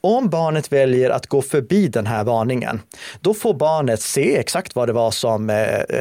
Om 0.05 0.29
barnet 0.29 0.73
väljer 0.73 1.11
att 1.11 1.27
gå 1.27 1.43
förbi 1.43 1.89
den 1.89 2.07
här 2.07 2.25
varningen, 2.25 2.81
då 3.21 3.35
får 3.35 3.55
barnet 3.55 4.03
se 4.03 4.37
exakt 4.37 4.77
vad 4.77 4.89
det 4.89 4.93
var 4.93 5.11
som 5.11 5.51
eh, 5.51 5.57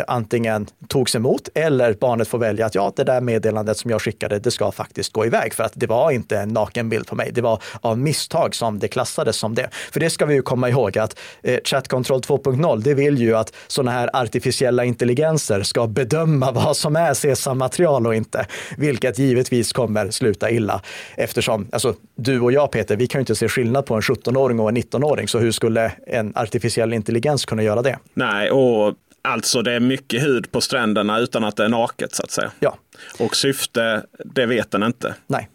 antingen 0.07 0.67
togs 0.87 1.15
emot 1.15 1.49
eller 1.53 1.93
barnet 1.93 2.27
får 2.27 2.37
välja 2.37 2.65
att 2.65 2.75
ja, 2.75 2.93
det 2.95 3.03
där 3.03 3.21
meddelandet 3.21 3.77
som 3.77 3.91
jag 3.91 4.01
skickade, 4.01 4.39
det 4.39 4.51
ska 4.51 4.71
faktiskt 4.71 5.13
gå 5.13 5.25
iväg 5.25 5.53
för 5.53 5.63
att 5.63 5.71
det 5.75 5.87
var 5.87 6.11
inte 6.11 6.37
en 6.37 6.49
nakenbild 6.49 7.07
på 7.07 7.15
mig. 7.15 7.31
Det 7.33 7.41
var 7.41 7.61
av 7.81 7.97
misstag 7.97 8.55
som 8.55 8.79
det 8.79 8.87
klassades 8.87 9.37
som 9.37 9.55
det. 9.55 9.69
För 9.71 9.99
det 9.99 10.09
ska 10.09 10.25
vi 10.25 10.33
ju 10.33 10.41
komma 10.41 10.69
ihåg 10.69 10.97
att 10.97 11.19
eh, 11.43 11.59
Chat 11.63 11.87
Control 11.87 12.19
2.0, 12.19 12.81
det 12.81 12.93
vill 12.93 13.17
ju 13.17 13.35
att 13.35 13.53
sådana 13.67 13.91
här 13.91 14.09
artificiella 14.13 14.85
intelligenser 14.85 15.63
ska 15.63 15.87
bedöma 15.87 16.51
vad 16.51 16.77
som 16.77 16.95
är 16.95 17.13
SESAM-material 17.13 18.07
och 18.07 18.15
inte 18.15 18.30
inte, 18.31 18.45
vilket 18.77 19.19
givetvis 19.19 19.73
kommer 19.73 20.09
sluta 20.11 20.49
illa 20.49 20.81
eftersom 21.15 21.67
alltså, 21.71 21.95
du 22.15 22.39
och 22.39 22.51
jag 22.51 22.71
Peter, 22.71 22.95
vi 22.95 23.07
kan 23.07 23.19
ju 23.19 23.21
inte 23.21 23.35
se 23.35 23.47
skillnad 23.47 23.85
på 23.85 23.95
en 23.95 24.01
17-åring 24.01 24.59
och 24.59 24.69
en 24.69 24.77
19-åring, 24.77 25.27
så 25.27 25.39
hur 25.39 25.51
skulle 25.51 25.91
en 26.07 26.33
artificiell 26.35 26.93
intelligens 26.93 27.45
kunna 27.45 27.63
göra 27.63 27.81
det? 27.81 27.99
Nej, 28.13 28.51
och 28.51 28.95
Alltså 29.23 29.61
det 29.61 29.73
är 29.73 29.79
mycket 29.79 30.23
hud 30.23 30.51
på 30.51 30.61
stränderna 30.61 31.19
utan 31.19 31.43
att 31.43 31.55
det 31.55 31.65
är 31.65 31.69
naket 31.69 32.15
så 32.15 32.23
att 32.23 32.31
säga. 32.31 32.51
Ja. 32.59 32.77
Och 33.19 33.35
syfte, 33.35 34.03
det 34.25 34.45
vet 34.45 34.71
den 34.71 34.83
inte. 34.83 35.15
Nej. 35.27 35.49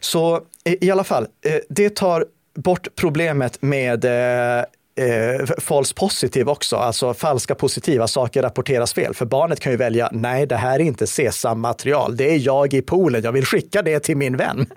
Så 0.00 0.40
i 0.64 0.90
alla 0.90 1.04
fall, 1.04 1.26
eh, 1.46 1.60
det 1.68 1.96
tar 1.96 2.24
bort 2.54 2.88
problemet 2.96 3.62
med 3.62 4.04
eh, 4.96 5.46
false 5.58 5.94
positive 5.94 6.50
också, 6.50 6.76
alltså 6.76 7.14
falska 7.14 7.54
positiva 7.54 8.06
saker 8.06 8.42
rapporteras 8.42 8.94
fel. 8.94 9.14
För 9.14 9.26
barnet 9.26 9.60
kan 9.60 9.72
ju 9.72 9.78
välja, 9.78 10.08
nej, 10.12 10.46
det 10.46 10.56
här 10.56 10.74
är 10.74 10.84
inte 10.84 11.06
SESAM-material, 11.06 12.16
det 12.16 12.34
är 12.34 12.38
jag 12.38 12.74
i 12.74 12.82
poolen, 12.82 13.22
jag 13.22 13.32
vill 13.32 13.44
skicka 13.44 13.82
det 13.82 14.00
till 14.00 14.16
min 14.16 14.36
vän. 14.36 14.66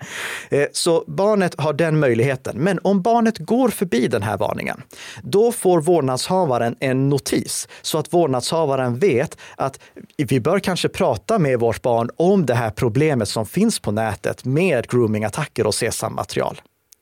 Eh, 0.50 0.66
så 0.72 1.04
barnet 1.06 1.60
har 1.60 1.72
den 1.72 1.98
möjligheten. 1.98 2.56
Men 2.58 2.78
om 2.82 3.02
barnet 3.02 3.38
går 3.38 3.68
förbi 3.68 4.08
den 4.08 4.22
här 4.22 4.36
varningen, 4.36 4.82
då 5.22 5.52
får 5.52 5.80
vårdnadshavaren 5.80 6.76
en 6.80 7.08
notis 7.08 7.68
så 7.82 7.98
att 7.98 8.12
vårdnadshavaren 8.12 8.98
vet 8.98 9.38
att 9.56 9.80
vi 10.16 10.40
bör 10.40 10.58
kanske 10.58 10.88
prata 10.88 11.38
med 11.38 11.60
vårt 11.60 11.82
barn 11.82 12.10
om 12.16 12.46
det 12.46 12.54
här 12.54 12.70
problemet 12.70 13.28
som 13.28 13.46
finns 13.46 13.80
på 13.80 13.90
nätet 13.90 14.44
med 14.44 14.88
groomingattacker 14.88 15.66
och 15.66 15.74
SESAM-material. 15.74 16.60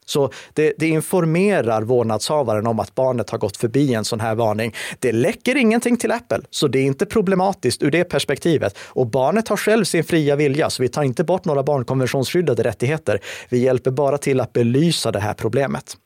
Så 0.08 0.30
det, 0.54 0.72
det, 0.78 0.88
informerar 0.88 1.82
vårdnadshavaren 1.82 2.66
om 2.66 2.80
att 2.80 2.94
barnet 2.94 3.30
har 3.30 3.38
gått 3.38 3.56
förbi 3.56 3.94
en 3.94 4.04
sån 4.04 4.20
här 4.20 4.34
varning. 4.34 4.74
Det 4.98 5.12
läcker 5.12 5.56
ingenting 5.56 5.96
till 5.96 6.12
Apple, 6.12 6.40
så 6.50 6.68
det 6.68 6.78
är 6.78 6.84
inte 6.84 7.06
problematiskt 7.06 7.82
ur 7.82 7.90
det 7.90 8.04
perspektivet. 8.04 8.78
Och 8.78 9.06
barnet 9.06 9.48
har 9.48 9.56
själv 9.56 9.84
sin 9.84 10.04
fria 10.04 10.36
vilja, 10.36 10.70
så 10.70 10.82
vi 10.82 10.88
tar 10.88 11.02
inte 11.02 11.24
bort 11.24 11.44
några 11.44 11.62
barnkonventionsskyddade 11.62 12.62
rättigheter. 12.62 13.20
Vi 13.48 13.58
hjälper 13.58 13.90
bara 13.90 14.18
till 14.18 14.40
att 14.40 14.52
belysa 14.52 15.12
det 15.12 15.20
här 15.20 15.34
problemet. 15.34 15.96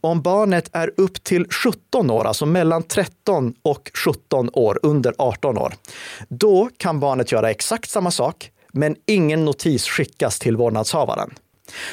Om 0.00 0.22
barnet 0.22 0.70
är 0.72 0.92
upp 0.96 1.24
till 1.24 1.46
17 1.50 2.10
år, 2.10 2.24
alltså 2.24 2.46
mellan 2.46 2.82
13 2.82 3.54
och 3.62 3.90
17 4.04 4.50
år, 4.52 4.78
under 4.82 5.14
18 5.18 5.58
år, 5.58 5.74
då 6.28 6.68
kan 6.76 7.00
barnet 7.00 7.32
göra 7.32 7.50
exakt 7.50 7.90
samma 7.90 8.10
sak, 8.10 8.50
men 8.72 8.96
ingen 9.06 9.44
notis 9.44 9.88
skickas 9.88 10.38
till 10.38 10.56
vårdnadshavaren. 10.56 11.34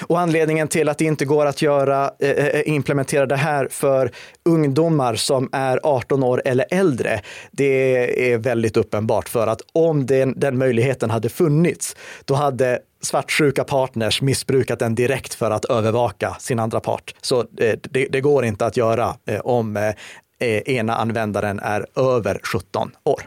Och 0.08 0.20
anledningen 0.20 0.68
till 0.68 0.90
att 0.90 0.98
det 0.98 1.06
inte 1.06 1.26
går 1.26 1.46
att 1.46 1.62
göra, 1.62 2.12
eh, 2.20 2.30
eh, 2.30 2.46
eh 2.46 2.62
implementera 2.66 3.26
det 3.26 3.36
här 3.36 3.68
för 3.72 4.12
ungdomar 4.46 5.16
som 5.16 5.50
är 5.52 5.80
18 5.84 6.24
år 6.24 6.42
eller 6.46 6.66
äldre, 6.70 7.22
det 7.52 8.34
är 8.34 8.38
väldigt 8.38 8.78
uppenbart 8.78 9.30
för 9.30 9.48
att 9.48 9.62
om 9.74 10.06
den, 10.06 10.34
den 10.40 10.58
möjligheten 10.58 11.10
hade 11.10 11.30
funnits, 11.30 11.96
då 12.26 12.34
hade 12.34 12.80
svartsjuka 13.02 13.64
partners 13.64 14.22
missbrukat 14.22 14.80
den 14.80 14.96
direkt 14.96 15.34
för 15.34 15.52
att 15.52 15.66
övervaka 15.66 16.36
sin 16.40 16.60
andra 16.60 16.80
part. 16.80 17.16
Så 17.22 17.40
eh, 17.40 17.80
det, 17.82 18.08
det 18.12 18.22
går 18.22 18.46
inte 18.46 18.66
att 18.66 18.78
göra 18.78 19.16
eh, 19.26 19.40
om 19.40 19.78
eh, 19.78 19.94
eh 20.40 20.62
ena 20.66 20.96
användaren 20.96 21.60
är 21.60 21.86
över 21.96 22.40
17 22.44 22.92
år. 23.04 23.22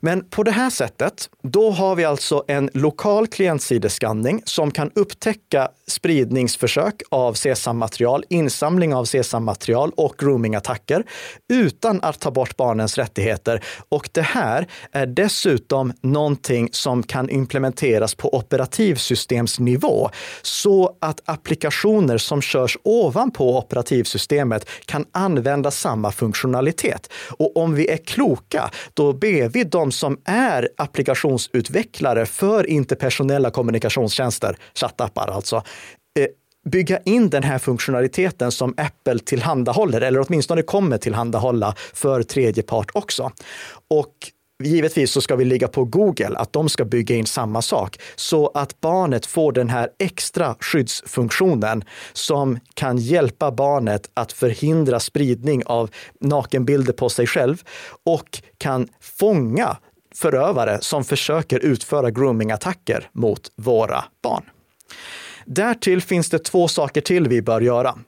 Men 0.00 0.24
på 0.24 0.42
det 0.42 0.50
här 0.50 0.70
sättet, 0.70 1.30
då 1.42 1.70
har 1.70 1.96
vi 1.96 2.04
alltså 2.04 2.44
en 2.48 2.70
lokal 2.74 3.26
klientsideskanning 3.26 4.42
som 4.44 4.70
kan 4.70 4.90
upptäcka 4.94 5.68
spridningsförsök 5.86 7.02
av 7.08 7.34
CSAM-material, 7.34 8.24
insamling 8.28 8.94
av 8.94 9.04
CSAM-material 9.04 9.92
och 9.96 10.14
groomingattacker 10.18 11.04
utan 11.48 12.00
att 12.02 12.20
ta 12.20 12.30
bort 12.30 12.56
barnens 12.56 12.98
rättigheter. 12.98 13.64
Och 13.88 14.08
det 14.12 14.22
här 14.22 14.66
är 14.92 15.06
dessutom 15.06 15.92
någonting 16.00 16.68
som 16.72 17.02
kan 17.02 17.30
implementeras 17.30 18.14
på 18.14 18.34
operativsystemsnivå 18.34 20.10
så 20.42 20.96
att 21.00 21.20
applikationer 21.24 22.18
som 22.18 22.42
körs 22.42 22.78
ovanpå 22.82 23.58
operativsystemet 23.58 24.68
kan 24.84 25.04
använda 25.12 25.70
samma 25.70 26.12
funktionalitet. 26.12 27.12
Och 27.30 27.56
om 27.56 27.74
vi 27.74 27.90
är 27.90 27.96
kloka, 27.96 28.70
då 28.94 29.12
ber 29.12 29.39
vi 29.48 29.64
de 29.64 29.92
som 29.92 30.20
är 30.24 30.68
applikationsutvecklare 30.76 32.26
för 32.26 32.66
interpersonella 32.70 33.50
kommunikationstjänster, 33.50 34.56
chattappar 34.74 35.28
alltså, 35.28 35.56
eh, 35.56 36.26
bygga 36.70 36.98
in 36.98 37.30
den 37.30 37.42
här 37.42 37.58
funktionaliteten 37.58 38.52
som 38.52 38.74
Apple 38.76 39.18
tillhandahåller, 39.18 40.00
eller 40.00 40.24
åtminstone 40.28 40.62
kommer 40.62 40.98
tillhandahålla 40.98 41.74
för 41.94 42.22
tredje 42.22 42.62
part 42.62 42.90
också. 42.92 43.32
Och 43.88 44.14
Givetvis 44.60 45.12
så 45.12 45.20
ska 45.20 45.36
vi 45.36 45.44
ligga 45.44 45.68
på 45.68 45.84
Google 45.84 46.38
att 46.38 46.52
de 46.52 46.68
ska 46.68 46.84
bygga 46.84 47.16
in 47.16 47.26
samma 47.26 47.62
sak 47.62 48.00
så 48.16 48.50
att 48.54 48.80
barnet 48.80 49.26
får 49.26 49.52
den 49.52 49.68
här 49.68 49.88
extra 49.98 50.54
skyddsfunktionen 50.60 51.84
som 52.12 52.58
kan 52.74 52.98
hjälpa 52.98 53.50
barnet 53.50 54.10
att 54.14 54.32
förhindra 54.32 55.00
spridning 55.00 55.62
av 55.66 55.90
nakenbilder 56.20 56.92
på 56.92 57.08
sig 57.08 57.26
själv 57.26 57.62
och 58.04 58.42
kan 58.58 58.88
fånga 59.00 59.76
förövare 60.14 60.78
som 60.80 61.04
försöker 61.04 61.58
utföra 61.58 62.10
groomingattacker 62.10 63.10
mot 63.12 63.52
våra 63.56 64.04
barn. 64.22 64.42
Därtill 65.46 66.02
finns 66.02 66.30
det 66.30 66.38
två 66.38 66.68
saker 66.68 67.00
till 67.00 67.28
vi 67.28 67.42
bör 67.42 67.60
göra. 67.60 67.98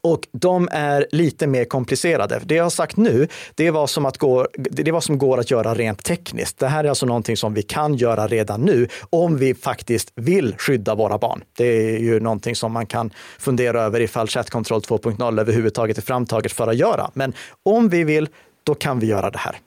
Och 0.00 0.20
de 0.32 0.68
är 0.72 1.06
lite 1.10 1.46
mer 1.46 1.64
komplicerade. 1.64 2.40
Det 2.44 2.54
jag 2.54 2.62
har 2.62 2.70
sagt 2.70 2.96
nu, 2.96 3.28
det 3.54 3.66
är 3.66 3.70
vad 3.70 3.90
som, 3.90 4.06
att 4.06 4.18
gå, 4.18 4.46
det 4.54 4.88
är 4.88 4.92
vad 4.92 5.04
som 5.04 5.18
går 5.18 5.40
att 5.40 5.50
göra 5.50 5.74
rent 5.74 6.04
tekniskt. 6.04 6.58
Det 6.58 6.66
här 6.66 6.84
är 6.84 6.88
alltså 6.88 7.06
någonting 7.06 7.36
som 7.36 7.54
vi 7.54 7.62
kan 7.62 7.94
göra 7.94 8.26
redan 8.26 8.60
nu 8.60 8.88
om 9.10 9.36
vi 9.36 9.54
faktiskt 9.54 10.12
vill 10.14 10.54
skydda 10.58 10.94
våra 10.94 11.18
barn. 11.18 11.42
Det 11.56 11.66
är 11.66 11.98
ju 11.98 12.20
någonting 12.20 12.56
som 12.56 12.72
man 12.72 12.86
kan 12.86 13.10
fundera 13.38 13.82
över 13.82 14.00
ifall 14.00 14.28
Chat 14.28 14.50
Control 14.50 14.80
2.0 14.80 15.40
överhuvudtaget 15.40 15.98
är 15.98 16.02
framtaget 16.02 16.52
för 16.52 16.66
att 16.66 16.76
göra. 16.76 17.10
Men 17.14 17.32
om 17.62 17.88
vi 17.88 18.04
vill, 18.04 18.28
då 18.68 18.74
kan 18.74 18.98
vi 18.98 19.06
göra 19.06 19.30
det 19.30 19.38
här. 19.38 19.58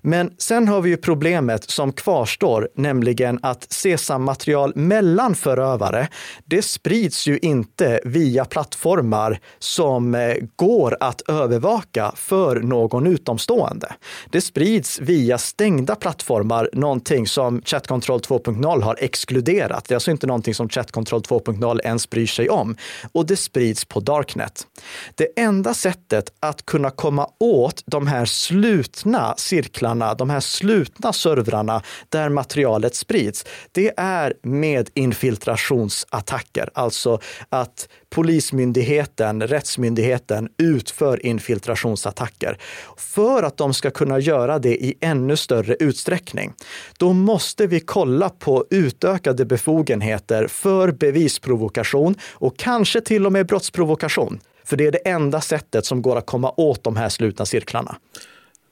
Men 0.00 0.34
sen 0.38 0.68
har 0.68 0.80
vi 0.80 0.90
ju 0.90 0.96
problemet 0.96 1.70
som 1.70 1.92
kvarstår, 1.92 2.68
nämligen 2.76 3.38
att 3.42 3.72
Sesam 3.72 4.24
material 4.24 4.72
mellan 4.76 5.34
förövare, 5.34 6.08
det 6.44 6.62
sprids 6.62 7.26
ju 7.26 7.38
inte 7.38 8.00
via 8.04 8.44
plattformar 8.44 9.40
som 9.58 10.14
eh, 10.14 10.34
går 10.56 10.96
att 11.00 11.22
övervaka 11.28 12.12
för 12.16 12.56
någon 12.56 13.06
utomstående. 13.06 13.92
Det 14.30 14.40
sprids 14.40 15.00
via 15.00 15.38
stängda 15.38 15.94
plattformar, 15.94 16.70
någonting 16.72 17.26
som 17.26 17.62
Chat 17.62 17.86
Control 17.86 18.20
2.0 18.20 18.82
har 18.82 18.96
exkluderat. 19.00 19.84
Det 19.88 19.92
är 19.92 19.96
alltså 19.96 20.10
inte 20.10 20.26
någonting 20.26 20.54
som 20.54 20.68
Chat 20.68 20.92
Control 20.92 21.20
2.0 21.20 21.80
ens 21.84 22.10
bryr 22.10 22.26
sig 22.26 22.48
om. 22.48 22.76
Och 23.12 23.26
det 23.26 23.36
sprids 23.36 23.84
på 23.84 24.00
Darknet. 24.00 24.66
Det 25.14 25.40
enda 25.40 25.74
sättet 25.74 26.32
att 26.40 26.66
kunna 26.66 26.90
komma 26.90 27.28
åt 27.38 27.82
de 27.86 28.06
här 28.06 28.24
slutna 28.42 29.34
cirklarna, 29.36 30.14
de 30.14 30.30
här 30.30 30.40
slutna 30.40 31.12
servrarna 31.12 31.82
där 32.08 32.28
materialet 32.28 32.94
sprids, 32.94 33.44
det 33.72 33.92
är 33.96 34.34
med 34.42 34.90
infiltrationsattacker. 34.94 36.68
Alltså 36.74 37.20
att 37.48 37.88
Polismyndigheten, 38.12 39.42
rättsmyndigheten 39.42 40.48
utför 40.58 41.26
infiltrationsattacker. 41.26 42.58
För 42.96 43.42
att 43.42 43.56
de 43.56 43.74
ska 43.74 43.90
kunna 43.90 44.18
göra 44.18 44.58
det 44.58 44.84
i 44.84 44.94
ännu 45.00 45.36
större 45.36 45.76
utsträckning, 45.80 46.52
då 46.98 47.12
måste 47.12 47.66
vi 47.66 47.80
kolla 47.80 48.28
på 48.28 48.66
utökade 48.70 49.44
befogenheter 49.44 50.46
för 50.46 50.90
bevisprovokation 50.90 52.14
och 52.32 52.56
kanske 52.56 53.00
till 53.00 53.26
och 53.26 53.32
med 53.32 53.46
brottsprovokation. 53.46 54.40
För 54.64 54.76
det 54.76 54.86
är 54.86 54.92
det 54.92 55.08
enda 55.08 55.40
sättet 55.40 55.86
som 55.86 56.02
går 56.02 56.16
att 56.18 56.26
komma 56.26 56.54
åt 56.56 56.84
de 56.84 56.96
här 56.96 57.08
slutna 57.08 57.46
cirklarna. 57.46 57.96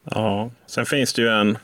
Ja, 0.05 0.51
sen 0.67 0.87
finns 0.87 1.13
det 1.13 1.23
ju 1.23 1.29
en 1.29 1.59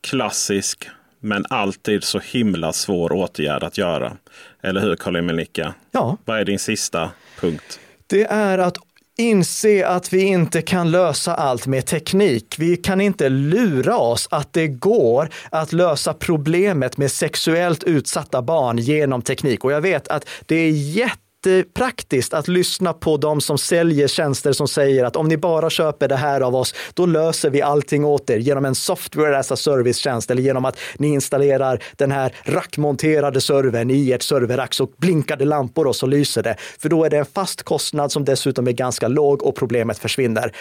klassisk 0.00 0.88
men 1.20 1.44
alltid 1.50 2.04
så 2.04 2.18
himla 2.18 2.72
svår 2.72 3.12
åtgärd 3.12 3.62
att 3.62 3.78
göra. 3.78 4.16
Eller 4.62 4.80
hur 4.80 4.96
Karl 4.96 5.22
Melika? 5.22 5.74
Ja. 5.90 6.16
Vad 6.24 6.38
är 6.40 6.44
din 6.44 6.58
sista 6.58 7.10
punkt? 7.40 7.80
Det 8.06 8.24
är 8.24 8.58
att 8.58 8.76
inse 9.18 9.86
att 9.86 10.12
vi 10.12 10.22
inte 10.22 10.62
kan 10.62 10.90
lösa 10.90 11.34
allt 11.34 11.66
med 11.66 11.86
teknik. 11.86 12.54
Vi 12.58 12.76
kan 12.76 13.00
inte 13.00 13.28
lura 13.28 13.96
oss 13.96 14.28
att 14.30 14.52
det 14.52 14.68
går 14.68 15.30
att 15.50 15.72
lösa 15.72 16.14
problemet 16.14 16.96
med 16.96 17.12
sexuellt 17.12 17.84
utsatta 17.84 18.42
barn 18.42 18.78
genom 18.78 19.22
teknik. 19.22 19.64
Och 19.64 19.72
jag 19.72 19.80
vet 19.80 20.08
att 20.08 20.28
det 20.46 20.56
är 20.56 20.70
jätte 20.70 21.27
jättepraktiskt 21.46 22.34
att 22.34 22.48
lyssna 22.48 22.92
på 22.92 23.16
de 23.16 23.40
som 23.40 23.58
säljer 23.58 24.08
tjänster 24.08 24.52
som 24.52 24.68
säger 24.68 25.04
att 25.04 25.16
om 25.16 25.28
ni 25.28 25.36
bara 25.36 25.70
köper 25.70 26.08
det 26.08 26.16
här 26.16 26.40
av 26.40 26.56
oss, 26.56 26.74
då 26.94 27.06
löser 27.06 27.50
vi 27.50 27.62
allting 27.62 28.04
åt 28.04 28.30
er 28.30 28.38
genom 28.38 28.64
en 28.64 28.74
software 28.74 29.38
as 29.38 29.52
a 29.52 29.56
service-tjänst 29.56 30.30
eller 30.30 30.42
genom 30.42 30.64
att 30.64 30.78
ni 30.98 31.08
installerar 31.08 31.82
den 31.96 32.12
här 32.12 32.34
rackmonterade 32.44 33.40
servern 33.40 33.90
i 33.90 34.12
ert 34.12 34.22
serverrack 34.22 34.74
så 34.74 34.88
blinkar 34.96 35.36
det 35.36 35.44
lampor 35.44 35.86
och 35.86 35.96
så 35.96 36.06
lyser 36.06 36.42
det. 36.42 36.56
För 36.78 36.88
då 36.88 37.04
är 37.04 37.10
det 37.10 37.18
en 37.18 37.26
fast 37.26 37.62
kostnad 37.62 38.12
som 38.12 38.24
dessutom 38.24 38.68
är 38.68 38.72
ganska 38.72 39.08
låg 39.08 39.42
och 39.42 39.56
problemet 39.56 39.98
försvinner. 39.98 40.52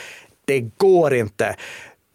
Det 0.46 0.60
går 0.60 1.14
inte. 1.14 1.56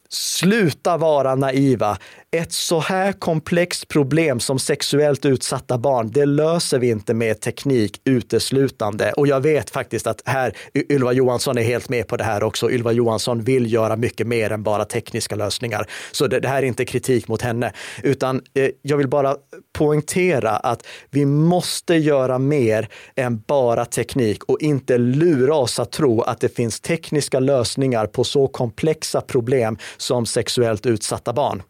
Sluta 0.09 0.97
vara 0.97 1.35
naiva. 1.35 1.99
Ett 2.37 2.53
så 2.53 2.81
här 2.81 3.13
komplext 3.13 3.89
problem 3.89 4.41
som 4.41 4.59
sexuellt 4.59 5.25
utsatta 5.25 5.79
barn, 5.79 6.11
det 6.11 6.27
löser 6.27 6.79
vi 6.79 6.91
inte 6.91 7.15
med 7.15 7.41
teknik 7.41 8.01
uteslutande. 8.05 9.13
Och 9.13 9.27
jag 9.27 9.41
vet 9.41 9.71
faktiskt 9.71 10.07
att 10.07 10.23
här, 10.25 10.57
Ylva 10.75 11.13
Johansson 11.13 11.59
är 11.59 11.63
helt 11.63 11.89
med 11.89 12.09
på 12.09 12.17
det 12.17 12.25
här 12.25 12.43
också. 12.43 12.71
Ylva 12.71 12.93
Johansson 12.93 13.43
vill 13.43 13.73
göra 13.73 13.97
mycket 13.97 14.27
mer 14.27 14.53
än 14.53 14.63
bara 14.63 14.85
tekniska 14.85 15.37
lösningar. 15.37 15.87
Så 16.13 16.27
det, 16.27 16.41
det 16.41 16.49
här 16.49 16.63
är 16.63 16.67
inte 16.67 16.85
kritik 16.85 17.29
mot 17.29 17.43
henne, 17.43 17.73
utan 18.03 18.43
eh, 18.55 18.71
jag 18.83 18.97
vill 18.97 19.09
bara 19.09 19.37
poängtera 19.73 20.51
att 20.51 20.87
vi 21.11 21.27
måste 21.27 21.95
göra 21.95 22.39
mer 22.39 22.89
än 23.17 23.41
bara 23.47 23.85
teknik 23.85 24.45
och 24.45 24.61
inte 24.61 24.99
lura 24.99 25.55
oss 25.55 25.79
att 25.79 25.93
tro 25.93 26.23
att 26.23 26.41
det 26.41 26.57
finns 26.57 26.81
tekniska 26.81 27.41
lösningar 27.41 28.07
på 28.07 28.25
så 28.25 28.49
komplexa 28.49 29.21
problem 29.21 29.79
som 29.97 30.27
sexuellt 30.27 30.87
utsatta 30.87 31.33
barn 31.33 31.63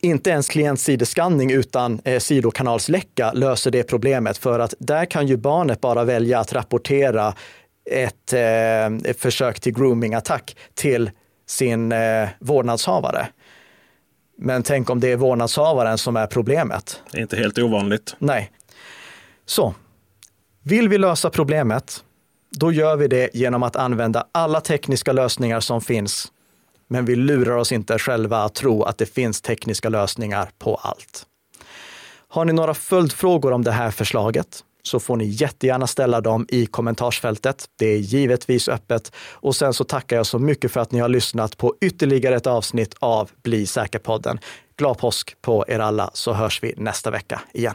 inte 0.00 0.30
ens 0.30 0.48
klientsideskanning 0.48 1.52
utan 1.52 2.00
eh, 2.04 2.18
sidokanalsläcka 2.18 3.32
löser 3.32 3.70
det 3.70 3.82
problemet 3.82 4.38
för 4.38 4.58
att 4.58 4.74
där 4.78 5.04
kan 5.04 5.26
ju 5.26 5.36
barnet 5.36 5.80
bara 5.80 6.04
välja 6.04 6.40
att 6.40 6.52
rapportera 6.52 7.34
ett, 7.90 8.32
eh, 8.32 9.10
ett 9.10 9.20
försök 9.20 9.60
till 9.60 9.74
groomingattack 9.74 10.56
till 10.74 11.10
sin 11.46 11.92
eh, 11.92 12.28
vårdnadshavare. 12.40 13.28
Men 14.38 14.62
tänk 14.62 14.90
om 14.90 15.00
det 15.00 15.12
är 15.12 15.16
vårdnadshavaren 15.16 15.98
som 15.98 16.16
är 16.16 16.26
problemet. 16.26 17.02
Det 17.12 17.18
är 17.18 17.22
inte 17.22 17.36
helt 17.36 17.58
ovanligt. 17.58 18.16
Nej. 18.18 18.50
Så, 19.46 19.74
vill 20.62 20.88
vi 20.88 20.98
lösa 20.98 21.30
problemet, 21.30 22.04
då 22.50 22.72
gör 22.72 22.96
vi 22.96 23.08
det 23.08 23.30
genom 23.34 23.62
att 23.62 23.76
använda 23.76 24.26
alla 24.32 24.60
tekniska 24.60 25.12
lösningar 25.12 25.60
som 25.60 25.80
finns 25.80 26.32
men 26.88 27.04
vi 27.04 27.16
lurar 27.16 27.56
oss 27.56 27.72
inte 27.72 27.98
själva 27.98 28.38
att 28.38 28.54
tro 28.54 28.82
att 28.82 28.98
det 28.98 29.06
finns 29.06 29.40
tekniska 29.40 29.88
lösningar 29.88 30.50
på 30.58 30.74
allt. 30.74 31.26
Har 32.28 32.44
ni 32.44 32.52
några 32.52 32.74
följdfrågor 32.74 33.52
om 33.52 33.64
det 33.64 33.72
här 33.72 33.90
förslaget 33.90 34.64
så 34.82 35.00
får 35.00 35.16
ni 35.16 35.24
jättegärna 35.24 35.86
ställa 35.86 36.20
dem 36.20 36.46
i 36.48 36.66
kommentarsfältet. 36.66 37.64
Det 37.78 37.86
är 37.86 37.98
givetvis 37.98 38.68
öppet. 38.68 39.12
Och 39.32 39.56
sen 39.56 39.72
så 39.72 39.84
tackar 39.84 40.16
jag 40.16 40.26
så 40.26 40.38
mycket 40.38 40.72
för 40.72 40.80
att 40.80 40.92
ni 40.92 40.98
har 40.98 41.08
lyssnat 41.08 41.56
på 41.56 41.74
ytterligare 41.80 42.36
ett 42.36 42.46
avsnitt 42.46 42.94
av 42.98 43.30
Bli 43.42 43.66
säker-podden. 43.66 44.38
Glad 44.76 44.98
påsk 44.98 45.42
på 45.42 45.64
er 45.68 45.78
alla 45.78 46.10
så 46.14 46.32
hörs 46.32 46.62
vi 46.62 46.74
nästa 46.76 47.10
vecka 47.10 47.40
igen. 47.52 47.74